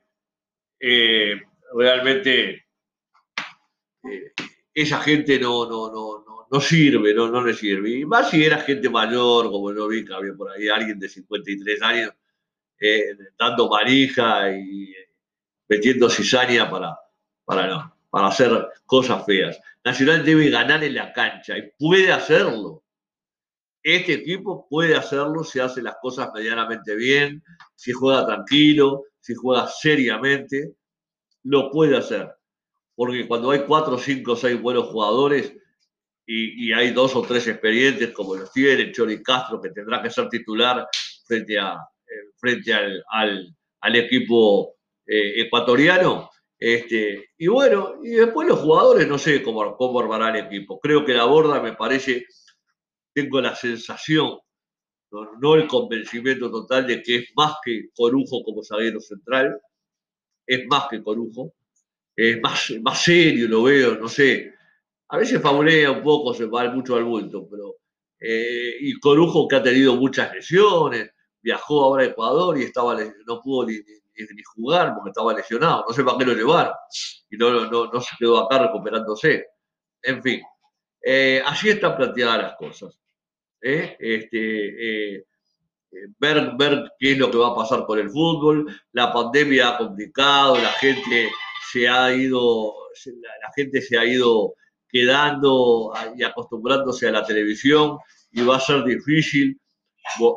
eh, 0.79 1.41
realmente 1.75 2.65
eh, 4.03 4.31
esa 4.73 5.01
gente 5.01 5.37
no, 5.37 5.69
no, 5.69 5.91
no, 5.91 6.47
no, 6.49 6.61
sirve, 6.61 7.13
no, 7.13 7.27
no 7.27 7.43
le 7.43 7.53
sirve. 7.53 7.89
Y 7.89 8.05
más 8.05 8.29
si 8.29 8.45
era 8.45 8.59
gente 8.59 8.89
mayor, 8.89 9.51
como 9.51 9.73
no 9.73 9.87
vi 9.89 10.05
que 10.05 10.13
por 10.37 10.51
ahí 10.51 10.69
alguien 10.69 10.97
de 10.97 11.09
53 11.09 11.81
años 11.81 12.13
eh, 12.79 13.17
dando 13.37 13.69
manija 13.69 14.49
y 14.51 14.95
metiendo 15.67 16.09
cizaña 16.09 16.69
para, 16.69 16.97
para, 17.43 17.93
para 18.09 18.27
hacer 18.27 18.65
cosas 18.85 19.25
feas. 19.25 19.59
Nacional 19.83 20.23
debe 20.23 20.49
ganar 20.49 20.81
en 20.85 20.95
la 20.95 21.11
cancha 21.11 21.57
y 21.57 21.69
puede 21.77 22.13
hacerlo. 22.13 22.83
Este 23.89 24.15
equipo 24.15 24.67
puede 24.69 24.97
hacerlo 24.97 25.45
si 25.45 25.62
hace 25.62 25.82
las 25.82 25.95
cosas 26.02 26.30
medianamente 26.34 26.93
bien, 26.93 27.41
si 27.73 27.93
juega 27.93 28.26
tranquilo, 28.26 29.06
si 29.21 29.34
juega 29.34 29.65
seriamente, 29.69 30.73
lo 31.43 31.71
puede 31.71 31.95
hacer. 31.95 32.30
Porque 32.95 33.26
cuando 33.30 33.52
hay 33.52 33.62
cuatro, 33.62 33.97
cinco, 33.97 34.36
seis 34.36 34.62
buenos 34.62 34.88
jugadores 34.88 35.54
y, 36.26 36.73
hay 36.73 36.91
dos 36.91 37.15
o 37.15 37.21
tres 37.21 37.47
experientes 37.47 38.12
como 38.12 38.36
los 38.36 38.52
tiene 38.52 38.91
Chori 38.91 39.23
Castro, 39.23 39.62
que 39.62 39.69
tendrá 39.69 40.04
que 40.04 40.10
ser 40.10 40.28
titular 40.28 40.86
frente, 41.26 41.58
a, 41.58 41.76
eh, 41.76 42.32
frente 42.36 42.73
al, 42.73 43.02
al, 43.10 43.95
equipo 43.95 44.76
eh, 45.06 45.43
ecuatoriano. 45.43 46.30
Este, 46.60 47.30
y 47.38 47.47
bueno, 47.47 48.02
y 48.04 48.10
después 48.10 48.50
los 48.50 48.60
jugadores, 48.60 49.08
no 49.08 49.17
sé 49.17 49.41
cómo, 49.41 49.78
cómo 49.78 50.02
armará 50.02 50.38
el 50.38 50.45
equipo. 50.45 50.78
Creo 50.78 51.06
que 51.06 51.13
la 51.13 51.23
borda 51.23 51.62
me 51.62 51.71
parece, 51.71 52.26
tengo 53.17 53.41
la 53.41 53.56
sensación 53.56 54.38
no, 55.12 55.56
el 55.56 55.67
convencimiento 55.67 56.51
total 56.51 56.86
de 56.86 57.01
que 57.01 57.15
es 57.17 57.30
más 57.36 57.56
que 57.63 57.89
Corujo 57.95 58.43
como 58.43 58.63
zaguero 58.63 58.99
central, 58.99 59.60
es 60.45 60.67
más 60.67 60.88
que 60.89 61.01
Corujo, 61.01 61.53
es 62.15 62.39
más, 62.41 62.73
más 62.82 63.01
serio, 63.01 63.47
lo 63.47 63.63
veo, 63.63 63.95
no 63.95 64.08
sé. 64.08 64.53
A 65.10 65.17
veces 65.17 65.41
fabulea 65.41 65.91
un 65.91 66.03
poco, 66.03 66.34
se 66.34 66.45
va 66.45 66.69
mucho 66.71 66.95
al 66.95 67.06
bulto, 67.06 67.47
pero. 67.49 67.75
Eh, 68.19 68.75
y 68.82 68.99
Corujo 68.99 69.47
que 69.47 69.56
ha 69.56 69.63
tenido 69.63 69.95
muchas 69.95 70.34
lesiones, 70.34 71.12
viajó 71.41 71.84
ahora 71.84 72.03
a 72.03 72.08
Ecuador 72.08 72.58
y 72.60 72.63
estaba, 72.63 72.97
no 73.25 73.41
pudo 73.41 73.67
ni, 73.67 73.77
jugar 74.56 74.93
porque 74.95 75.12
estaba 75.12 75.34
lesionado, 75.34 75.86
no 75.88 75.93
sé 75.93 76.03
para 76.03 76.17
qué 76.17 76.25
lo 76.25 76.34
llevaron, 76.34 76.73
y 77.30 77.38
no, 77.38 77.51
no, 77.69 77.91
no 77.91 78.01
se 78.01 78.15
quedó 78.19 78.39
acá 78.39 78.60
recuperándose. 78.63 79.45
En 80.01 80.21
fin, 80.23 80.41
eh, 81.01 81.41
así 81.45 81.69
están 81.69 81.95
planteadas 81.95 82.41
las 82.41 82.56
cosas. 82.58 82.99
¿Eh? 83.62 83.96
este, 84.00 85.17
eh, 85.17 85.26
ver, 86.20 86.52
ver 86.58 86.91
qué 87.00 87.13
es 87.13 87.17
lo 87.17 87.32
que 87.32 87.38
va 87.38 87.50
a 87.50 87.56
pasar 87.56 87.86
con 87.86 88.00
el 88.00 88.10
fútbol. 88.10 88.67
La 88.91 89.12
pandemia 89.12 89.70
ha 89.70 89.78
complicado, 89.78 90.56
la 90.56 90.72
gente 90.72 91.30
se 91.72 91.88
ha 91.88 92.13
ido, 92.13 92.74
la 93.06 93.52
gente 93.56 93.82
se 93.82 93.98
ha 93.98 94.06
ido 94.06 94.54
quedando 94.89 95.93
y 96.15 96.24
acostumbrándose 96.24 97.08
a 97.08 97.12
la 97.12 97.26
televisión 97.26 97.98
y 98.32 98.41
va 98.43 98.58
a 98.58 98.62
ser 98.62 98.84
difícil 98.84 99.60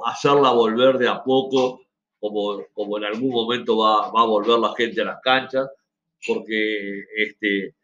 hacerla 0.05 0.51
volver 0.51 0.99
de 0.99 1.09
a 1.09 1.23
poco, 1.23 1.83
como, 2.19 2.65
como 2.73 2.99
en 2.99 3.05
algún 3.05 3.31
momento 3.31 3.79
va, 3.79 4.11
va 4.11 4.23
a 4.23 4.27
volver 4.27 4.59
la 4.59 4.75
gente 4.75 5.01
a 5.01 5.05
las 5.05 5.21
canchas, 5.23 5.69
porque 6.27 7.05
este, 7.17 7.77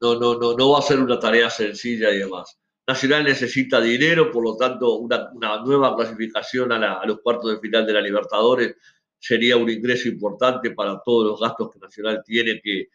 no, 0.00 0.14
no, 0.16 0.34
no, 0.34 0.54
no 0.54 0.70
va 0.70 0.78
a 0.78 0.82
ser 0.82 1.00
una 1.00 1.18
tarea 1.18 1.50
sencilla 1.50 2.10
y 2.10 2.18
demás. 2.18 2.58
Nacional 2.86 3.24
necesita 3.24 3.80
dinero, 3.80 4.30
por 4.30 4.42
lo 4.42 4.56
tanto, 4.56 4.96
una, 4.96 5.30
nueva 5.64 5.94
clasificación 5.94 6.72
a, 6.72 7.04
los 7.06 7.20
cuartos 7.20 7.52
de 7.52 7.60
final 7.60 7.86
de 7.86 7.92
la 7.92 8.00
Libertadores 8.00 8.76
sería 9.18 9.56
un 9.56 9.70
ingreso 9.70 10.08
importante 10.08 10.72
para 10.72 11.00
todos 11.04 11.30
los 11.30 11.40
gastos 11.40 11.70
que 11.72 11.78
Nacional 11.78 12.22
tiene 12.24 12.60
que, 12.60 12.88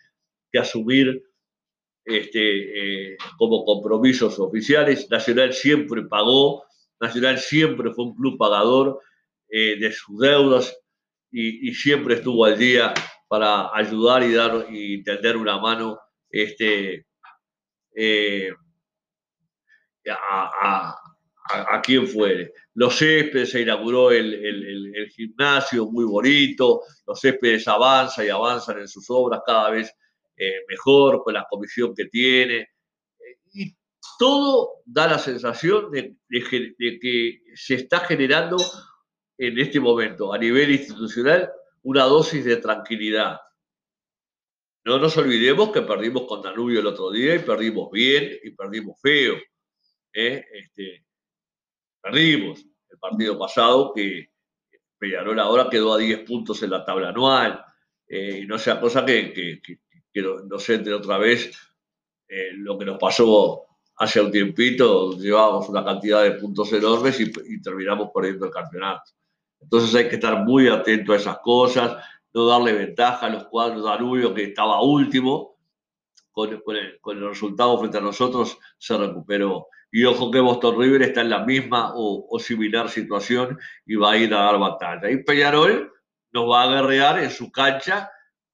asumir 0.60 1.22
este, 2.04 3.12
eh, 3.12 3.18
como 3.38 3.64
compromisos 3.64 4.40
oficiales. 4.40 5.08
Nacional 5.10 5.54
siempre 5.54 6.02
pagó, 6.04 6.64
Nacional 7.00 7.38
siempre 7.38 7.92
fue 7.94 8.06
un 8.06 8.16
club 8.16 8.40
pagador 8.40 9.00
eh, 9.50 9.78
de 9.80 9.92
sus 9.92 10.18
deudas 10.18 10.76
y, 11.32 11.74
siempre 11.74 12.16
estuvo 12.16 12.44
al 12.46 12.58
día 12.58 12.94
para 13.28 13.70
ayudar 13.76 14.24
y 14.24 14.34
dar 14.34 14.66
y 14.70 15.04
tender 15.04 15.38
una 15.38 15.60
mano 15.60 16.00
este, 16.30 17.06
eh, 17.96 18.52
a, 20.10 20.96
a, 21.50 21.82
quien 21.82 22.08
fuere. 22.08 22.54
Los 22.74 22.98
céspedes 22.98 23.52
se 23.52 23.62
inauguró 23.62 24.12
el, 24.12 25.10
gimnasio 25.16 25.86
muy 25.88 26.06
bonito, 26.06 26.82
los 27.06 27.20
céspedes 27.20 27.68
avanzan 27.68 28.26
y 28.26 28.30
avanzan 28.30 28.80
en 28.80 28.88
sus 28.88 29.06
obras, 29.10 29.42
cada 29.46 29.70
vez 29.70 29.94
eh, 30.36 30.64
mejor, 30.68 31.24
con 31.24 31.34
la 31.34 31.46
comisión 31.50 31.94
que 31.96 32.06
tiene. 32.06 32.68
Y 33.54 33.76
todo 34.20 34.82
da 34.86 35.08
la 35.08 35.20
sensación 35.20 35.92
de, 35.92 36.16
que 36.30 37.42
se 37.56 37.76
está 37.76 38.00
generando 38.00 38.58
en 39.38 39.60
este 39.60 39.80
momento, 39.80 40.34
a 40.34 40.38
nivel 40.38 40.72
institucional, 40.72 41.52
una 41.84 42.04
dosis 42.04 42.44
de 42.44 42.58
tranquilidad. 42.58 43.40
No 44.84 45.00
nos 45.00 45.18
olvidemos 45.18 45.72
que 45.72 45.82
perdimos 45.82 46.24
con 46.28 46.42
Danubio 46.42 46.80
el 46.80 46.88
otro 46.88 47.12
día 47.12 47.36
y 47.36 47.40
perdimos 47.40 47.92
bien 47.92 48.40
y 48.44 48.52
perdimos 48.52 49.00
feo. 49.02 49.36
¿Eh? 50.18 50.46
Este, 50.52 51.06
perdimos 52.02 52.66
el 52.90 52.98
partido 52.98 53.38
pasado 53.38 53.94
que 53.94 54.32
Peñarol 54.98 55.40
ahora 55.40 55.70
quedó 55.70 55.94
a 55.94 55.98
10 55.98 56.22
puntos 56.22 56.62
en 56.64 56.72
la 56.72 56.84
tabla 56.84 57.10
anual. 57.10 57.64
Eh, 58.08 58.40
y 58.44 58.48
no 58.48 58.58
sea 58.58 58.80
cosa 58.80 59.06
que, 59.06 59.32
que, 59.34 59.62
que, 59.62 60.22
nos 60.22 60.70
entre 60.70 60.94
otra 60.94 61.18
vez 61.18 61.52
eh, 62.28 62.52
lo 62.54 62.78
que 62.78 62.86
nos 62.86 62.98
pasó 62.98 63.66
hace 63.98 64.22
un 64.22 64.32
tiempito, 64.32 65.18
llevábamos 65.18 65.70
una 65.70 65.84
cantidad 65.84 66.24
de 66.24 66.32
puntos 66.34 66.72
enormes 66.74 67.20
y, 67.20 67.62
terminamos 67.62 68.10
perdiendo 68.14 68.46
el 68.46 68.52
campeonato. 68.52 69.12
Entonces 69.60 69.94
hay 69.96 70.08
que 70.08 70.16
estar 70.16 70.44
muy 70.44 70.68
atento 70.68 71.14
a 71.14 71.18
esas 71.18 71.40
cosas, 71.40 72.04
no 72.34 72.46
darle 72.46 72.74
ventaja 72.74 73.26
a 73.26 73.30
los 73.30 73.48
cuadros 73.48 73.84
Danubio 73.84 74.34
que 74.34 74.46
estaba 74.46 74.82
último, 74.82 75.58
con, 76.32 76.52
el, 76.52 76.62
con, 77.02 77.18
el, 77.18 77.28
resultado 77.28 77.78
frente 77.80 77.98
a 77.98 78.02
nosotros 78.02 78.58
se 78.78 78.98
recuperó. 78.98 79.68
Y 79.92 80.04
ojo 80.04 80.32
que 80.32 80.40
Boston 80.40 80.80
River 80.80 81.02
está 81.02 81.22
en 81.22 81.30
la 81.30 81.46
misma 81.46 81.94
o, 81.96 82.38
similar 82.40 82.90
situación 82.90 83.58
y 83.86 83.96
va 83.96 84.12
a 84.12 84.18
ir 84.18 84.34
a 84.34 84.44
dar 84.44 84.60
batalla. 84.60 85.10
Y 85.10 85.24
Peñarol 85.24 85.92
nos 86.32 86.50
va 86.50 86.64
a 86.64 86.68
guerrear 86.68 87.20
en 87.20 87.32
su 87.32 87.52
cancha 87.52 88.12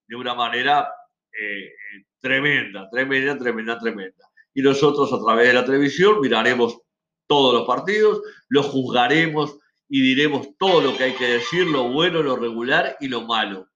de 0.07 0.15
una 0.15 0.35
manera 0.35 0.89
eh, 1.31 1.71
tremenda, 2.19 2.89
tremenda, 2.89 3.37
tremenda, 3.37 3.79
tremenda. 3.79 4.29
Y 4.53 4.61
nosotros 4.61 5.11
a 5.11 5.19
través 5.23 5.47
de 5.47 5.53
la 5.53 5.65
televisión 5.65 6.21
miraremos 6.21 6.79
todos 7.27 7.53
los 7.53 7.67
partidos, 7.67 8.21
los 8.49 8.67
juzgaremos 8.67 9.57
y 9.89 10.01
diremos 10.01 10.55
todo 10.57 10.81
lo 10.81 10.97
que 10.97 11.05
hay 11.05 11.13
que 11.13 11.27
decir, 11.27 11.65
lo 11.67 11.91
bueno, 11.91 12.21
lo 12.21 12.35
regular 12.35 12.95
y 12.99 13.07
lo 13.07 13.21
malo. 13.21 13.67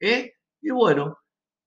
¿eh? 0.00 0.34
Y 0.60 0.70
bueno, 0.70 1.18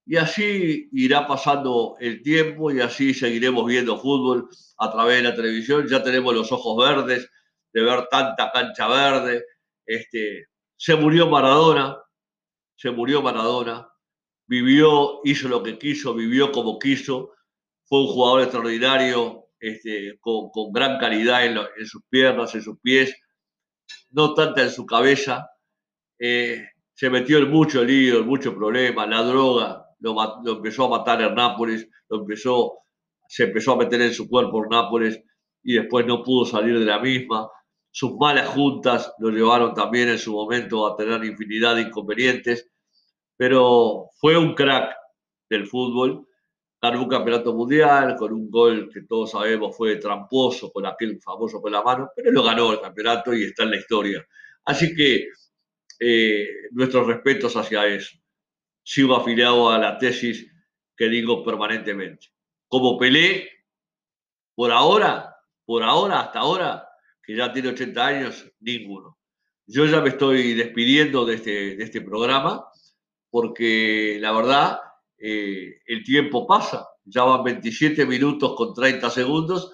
y 0.06 0.16
así 0.16 0.88
irá 0.92 1.26
pasando 1.26 1.96
el 1.98 2.22
tiempo 2.22 2.70
y 2.70 2.80
así 2.80 3.12
seguiremos 3.12 3.66
viendo 3.66 3.98
fútbol 3.98 4.48
a 4.78 4.92
través 4.92 5.16
de 5.16 5.28
la 5.28 5.34
televisión. 5.34 5.88
Ya 5.88 6.00
tenemos 6.00 6.32
los 6.32 6.52
ojos 6.52 6.76
verdes 6.76 7.28
de 7.72 7.82
ver 7.82 8.06
tanta 8.08 8.52
cancha 8.52 8.86
verde. 8.86 9.44
Este, 9.84 10.46
se 10.76 10.94
murió 10.94 11.26
Maradona, 11.26 11.98
se 12.76 12.92
murió 12.92 13.20
Maradona, 13.20 13.88
vivió, 14.46 15.22
hizo 15.24 15.48
lo 15.48 15.64
que 15.64 15.76
quiso, 15.76 16.14
vivió 16.14 16.52
como 16.52 16.78
quiso. 16.78 17.32
Fue 17.84 18.00
un 18.00 18.06
jugador 18.06 18.42
extraordinario, 18.42 19.48
este, 19.58 20.18
con, 20.20 20.72
gran 20.72 20.98
calidad 21.00 21.44
en, 21.44 21.86
sus 21.86 22.02
piernas, 22.08 22.54
en 22.54 22.62
sus 22.62 22.78
pies, 22.80 23.12
no 24.10 24.34
tanta 24.34 24.62
en 24.62 24.70
su 24.70 24.86
cabeza. 24.86 25.50
Eh, 26.16 26.64
se 26.94 27.10
metió 27.10 27.38
en 27.38 27.50
mucho 27.50 27.82
lío, 27.82 28.20
en 28.20 28.26
mucho 28.26 28.54
problema, 28.54 29.04
la 29.06 29.22
droga, 29.22 29.85
lo, 30.14 30.56
empezó 30.56 30.84
a 30.84 30.98
matar 30.98 31.22
en 31.22 31.34
Nápoles, 31.34 31.88
lo 32.08 32.20
empezó, 32.20 32.72
se 33.28 33.44
empezó 33.44 33.72
a 33.72 33.76
meter 33.76 34.00
en 34.02 34.12
su 34.12 34.28
cuerpo 34.28 34.62
en 34.62 34.70
Nápoles 34.70 35.20
y 35.62 35.74
después 35.74 36.06
no 36.06 36.22
pudo 36.22 36.44
salir 36.44 36.78
de 36.78 36.84
la 36.84 36.98
misma. 37.00 37.48
Sus 37.90 38.16
malas 38.16 38.48
juntas 38.48 39.12
lo 39.18 39.30
llevaron 39.30 39.74
también 39.74 40.08
en 40.08 40.18
su 40.18 40.32
momento 40.32 40.86
a 40.86 40.96
tener 40.96 41.24
infinidad 41.24 41.76
de 41.76 41.82
inconvenientes, 41.82 42.70
pero 43.36 44.10
fue 44.20 44.36
un 44.36 44.54
crack 44.54 44.94
del 45.48 45.66
fútbol. 45.66 46.26
Ganó 46.80 47.02
un 47.02 47.08
campeonato 47.08 47.54
mundial 47.54 48.16
con 48.16 48.32
un 48.32 48.50
gol 48.50 48.90
que 48.92 49.02
todos 49.02 49.30
sabemos 49.30 49.76
fue 49.76 49.96
tramposo 49.96 50.70
con 50.70 50.86
aquel 50.86 51.18
famoso 51.20 51.60
con 51.60 51.72
la 51.72 51.82
mano, 51.82 52.10
pero 52.14 52.30
lo 52.30 52.42
ganó 52.44 52.72
el 52.72 52.80
campeonato 52.80 53.34
y 53.34 53.44
está 53.44 53.64
en 53.64 53.70
la 53.70 53.78
historia. 53.78 54.24
Así 54.66 54.94
que 54.94 55.28
eh, 55.98 56.46
nuestros 56.72 57.06
respetos 57.06 57.56
hacia 57.56 57.86
eso 57.86 58.18
sigo 58.86 59.16
afiliado 59.16 59.68
a 59.68 59.78
la 59.78 59.98
tesis 59.98 60.46
que 60.96 61.08
digo 61.08 61.44
permanentemente. 61.44 62.28
Como 62.68 62.96
Pelé, 62.96 63.50
por 64.54 64.70
ahora, 64.70 65.36
por 65.64 65.82
ahora, 65.82 66.20
hasta 66.20 66.38
ahora, 66.38 66.88
que 67.20 67.36
ya 67.36 67.52
tiene 67.52 67.70
80 67.70 68.06
años, 68.06 68.52
ninguno. 68.60 69.18
Yo 69.66 69.86
ya 69.86 70.00
me 70.00 70.10
estoy 70.10 70.54
despidiendo 70.54 71.26
de 71.26 71.34
este, 71.34 71.76
de 71.76 71.82
este 71.82 72.00
programa 72.00 72.64
porque 73.28 74.18
la 74.20 74.30
verdad 74.30 74.78
eh, 75.18 75.80
el 75.86 76.04
tiempo 76.04 76.46
pasa. 76.46 76.86
Ya 77.04 77.24
van 77.24 77.42
27 77.42 78.06
minutos 78.06 78.54
con 78.56 78.72
30 78.72 79.10
segundos 79.10 79.72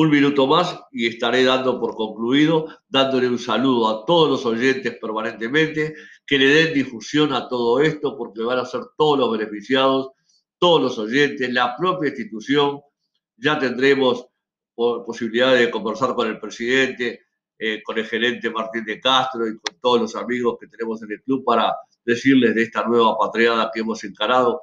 un 0.00 0.10
minuto 0.10 0.46
más 0.46 0.80
y 0.92 1.08
estaré 1.08 1.42
dando 1.42 1.80
por 1.80 1.96
concluido, 1.96 2.68
dándole 2.88 3.26
un 3.26 3.38
saludo 3.40 3.88
a 3.88 4.06
todos 4.06 4.30
los 4.30 4.46
oyentes 4.46 4.96
permanentemente, 4.96 5.96
que 6.24 6.38
le 6.38 6.46
den 6.46 6.72
difusión 6.72 7.32
a 7.32 7.48
todo 7.48 7.80
esto, 7.80 8.16
porque 8.16 8.44
van 8.44 8.60
a 8.60 8.64
ser 8.64 8.82
todos 8.96 9.18
los 9.18 9.32
beneficiados, 9.36 10.12
todos 10.56 10.82
los 10.82 10.98
oyentes, 11.00 11.52
la 11.52 11.76
propia 11.76 12.10
institución. 12.10 12.80
Ya 13.38 13.58
tendremos 13.58 14.24
posibilidad 14.76 15.56
de 15.56 15.68
conversar 15.68 16.14
con 16.14 16.28
el 16.28 16.38
presidente, 16.38 17.22
eh, 17.58 17.82
con 17.82 17.98
el 17.98 18.06
gerente 18.06 18.50
Martín 18.50 18.84
de 18.84 19.00
Castro 19.00 19.48
y 19.48 19.58
con 19.58 19.80
todos 19.80 20.00
los 20.02 20.14
amigos 20.14 20.58
que 20.60 20.68
tenemos 20.68 21.02
en 21.02 21.10
el 21.10 21.22
club 21.22 21.42
para 21.44 21.74
decirles 22.04 22.54
de 22.54 22.62
esta 22.62 22.84
nueva 22.84 23.18
patriada 23.18 23.68
que 23.74 23.80
hemos 23.80 24.04
encarado 24.04 24.62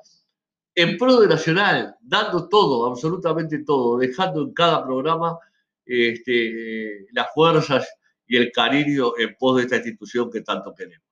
en 0.76 0.98
pro 0.98 1.20
de 1.22 1.28
Nacional, 1.28 1.96
dando 2.02 2.50
todo, 2.50 2.86
absolutamente 2.86 3.64
todo, 3.64 3.98
dejando 3.98 4.42
en 4.42 4.54
cada 4.54 4.84
programa 4.84 5.40
este, 5.86 7.08
las 7.14 7.28
fuerzas 7.34 7.88
y 8.28 8.38
el 8.38 8.52
cariño 8.52 9.14
en 9.18 9.36
pos 9.40 9.58
de 9.58 9.64
esta 9.64 9.78
institución 9.78 10.30
que 10.30 10.42
tanto 10.42 10.74
queremos. 10.76 11.08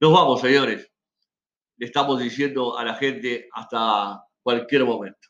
Nos 0.00 0.12
vamos, 0.12 0.40
señores. 0.40 0.90
Le 1.76 1.86
estamos 1.86 2.20
diciendo 2.20 2.76
a 2.76 2.84
la 2.84 2.94
gente 2.94 3.48
hasta 3.52 4.24
cualquier 4.42 4.84
momento. 4.84 5.28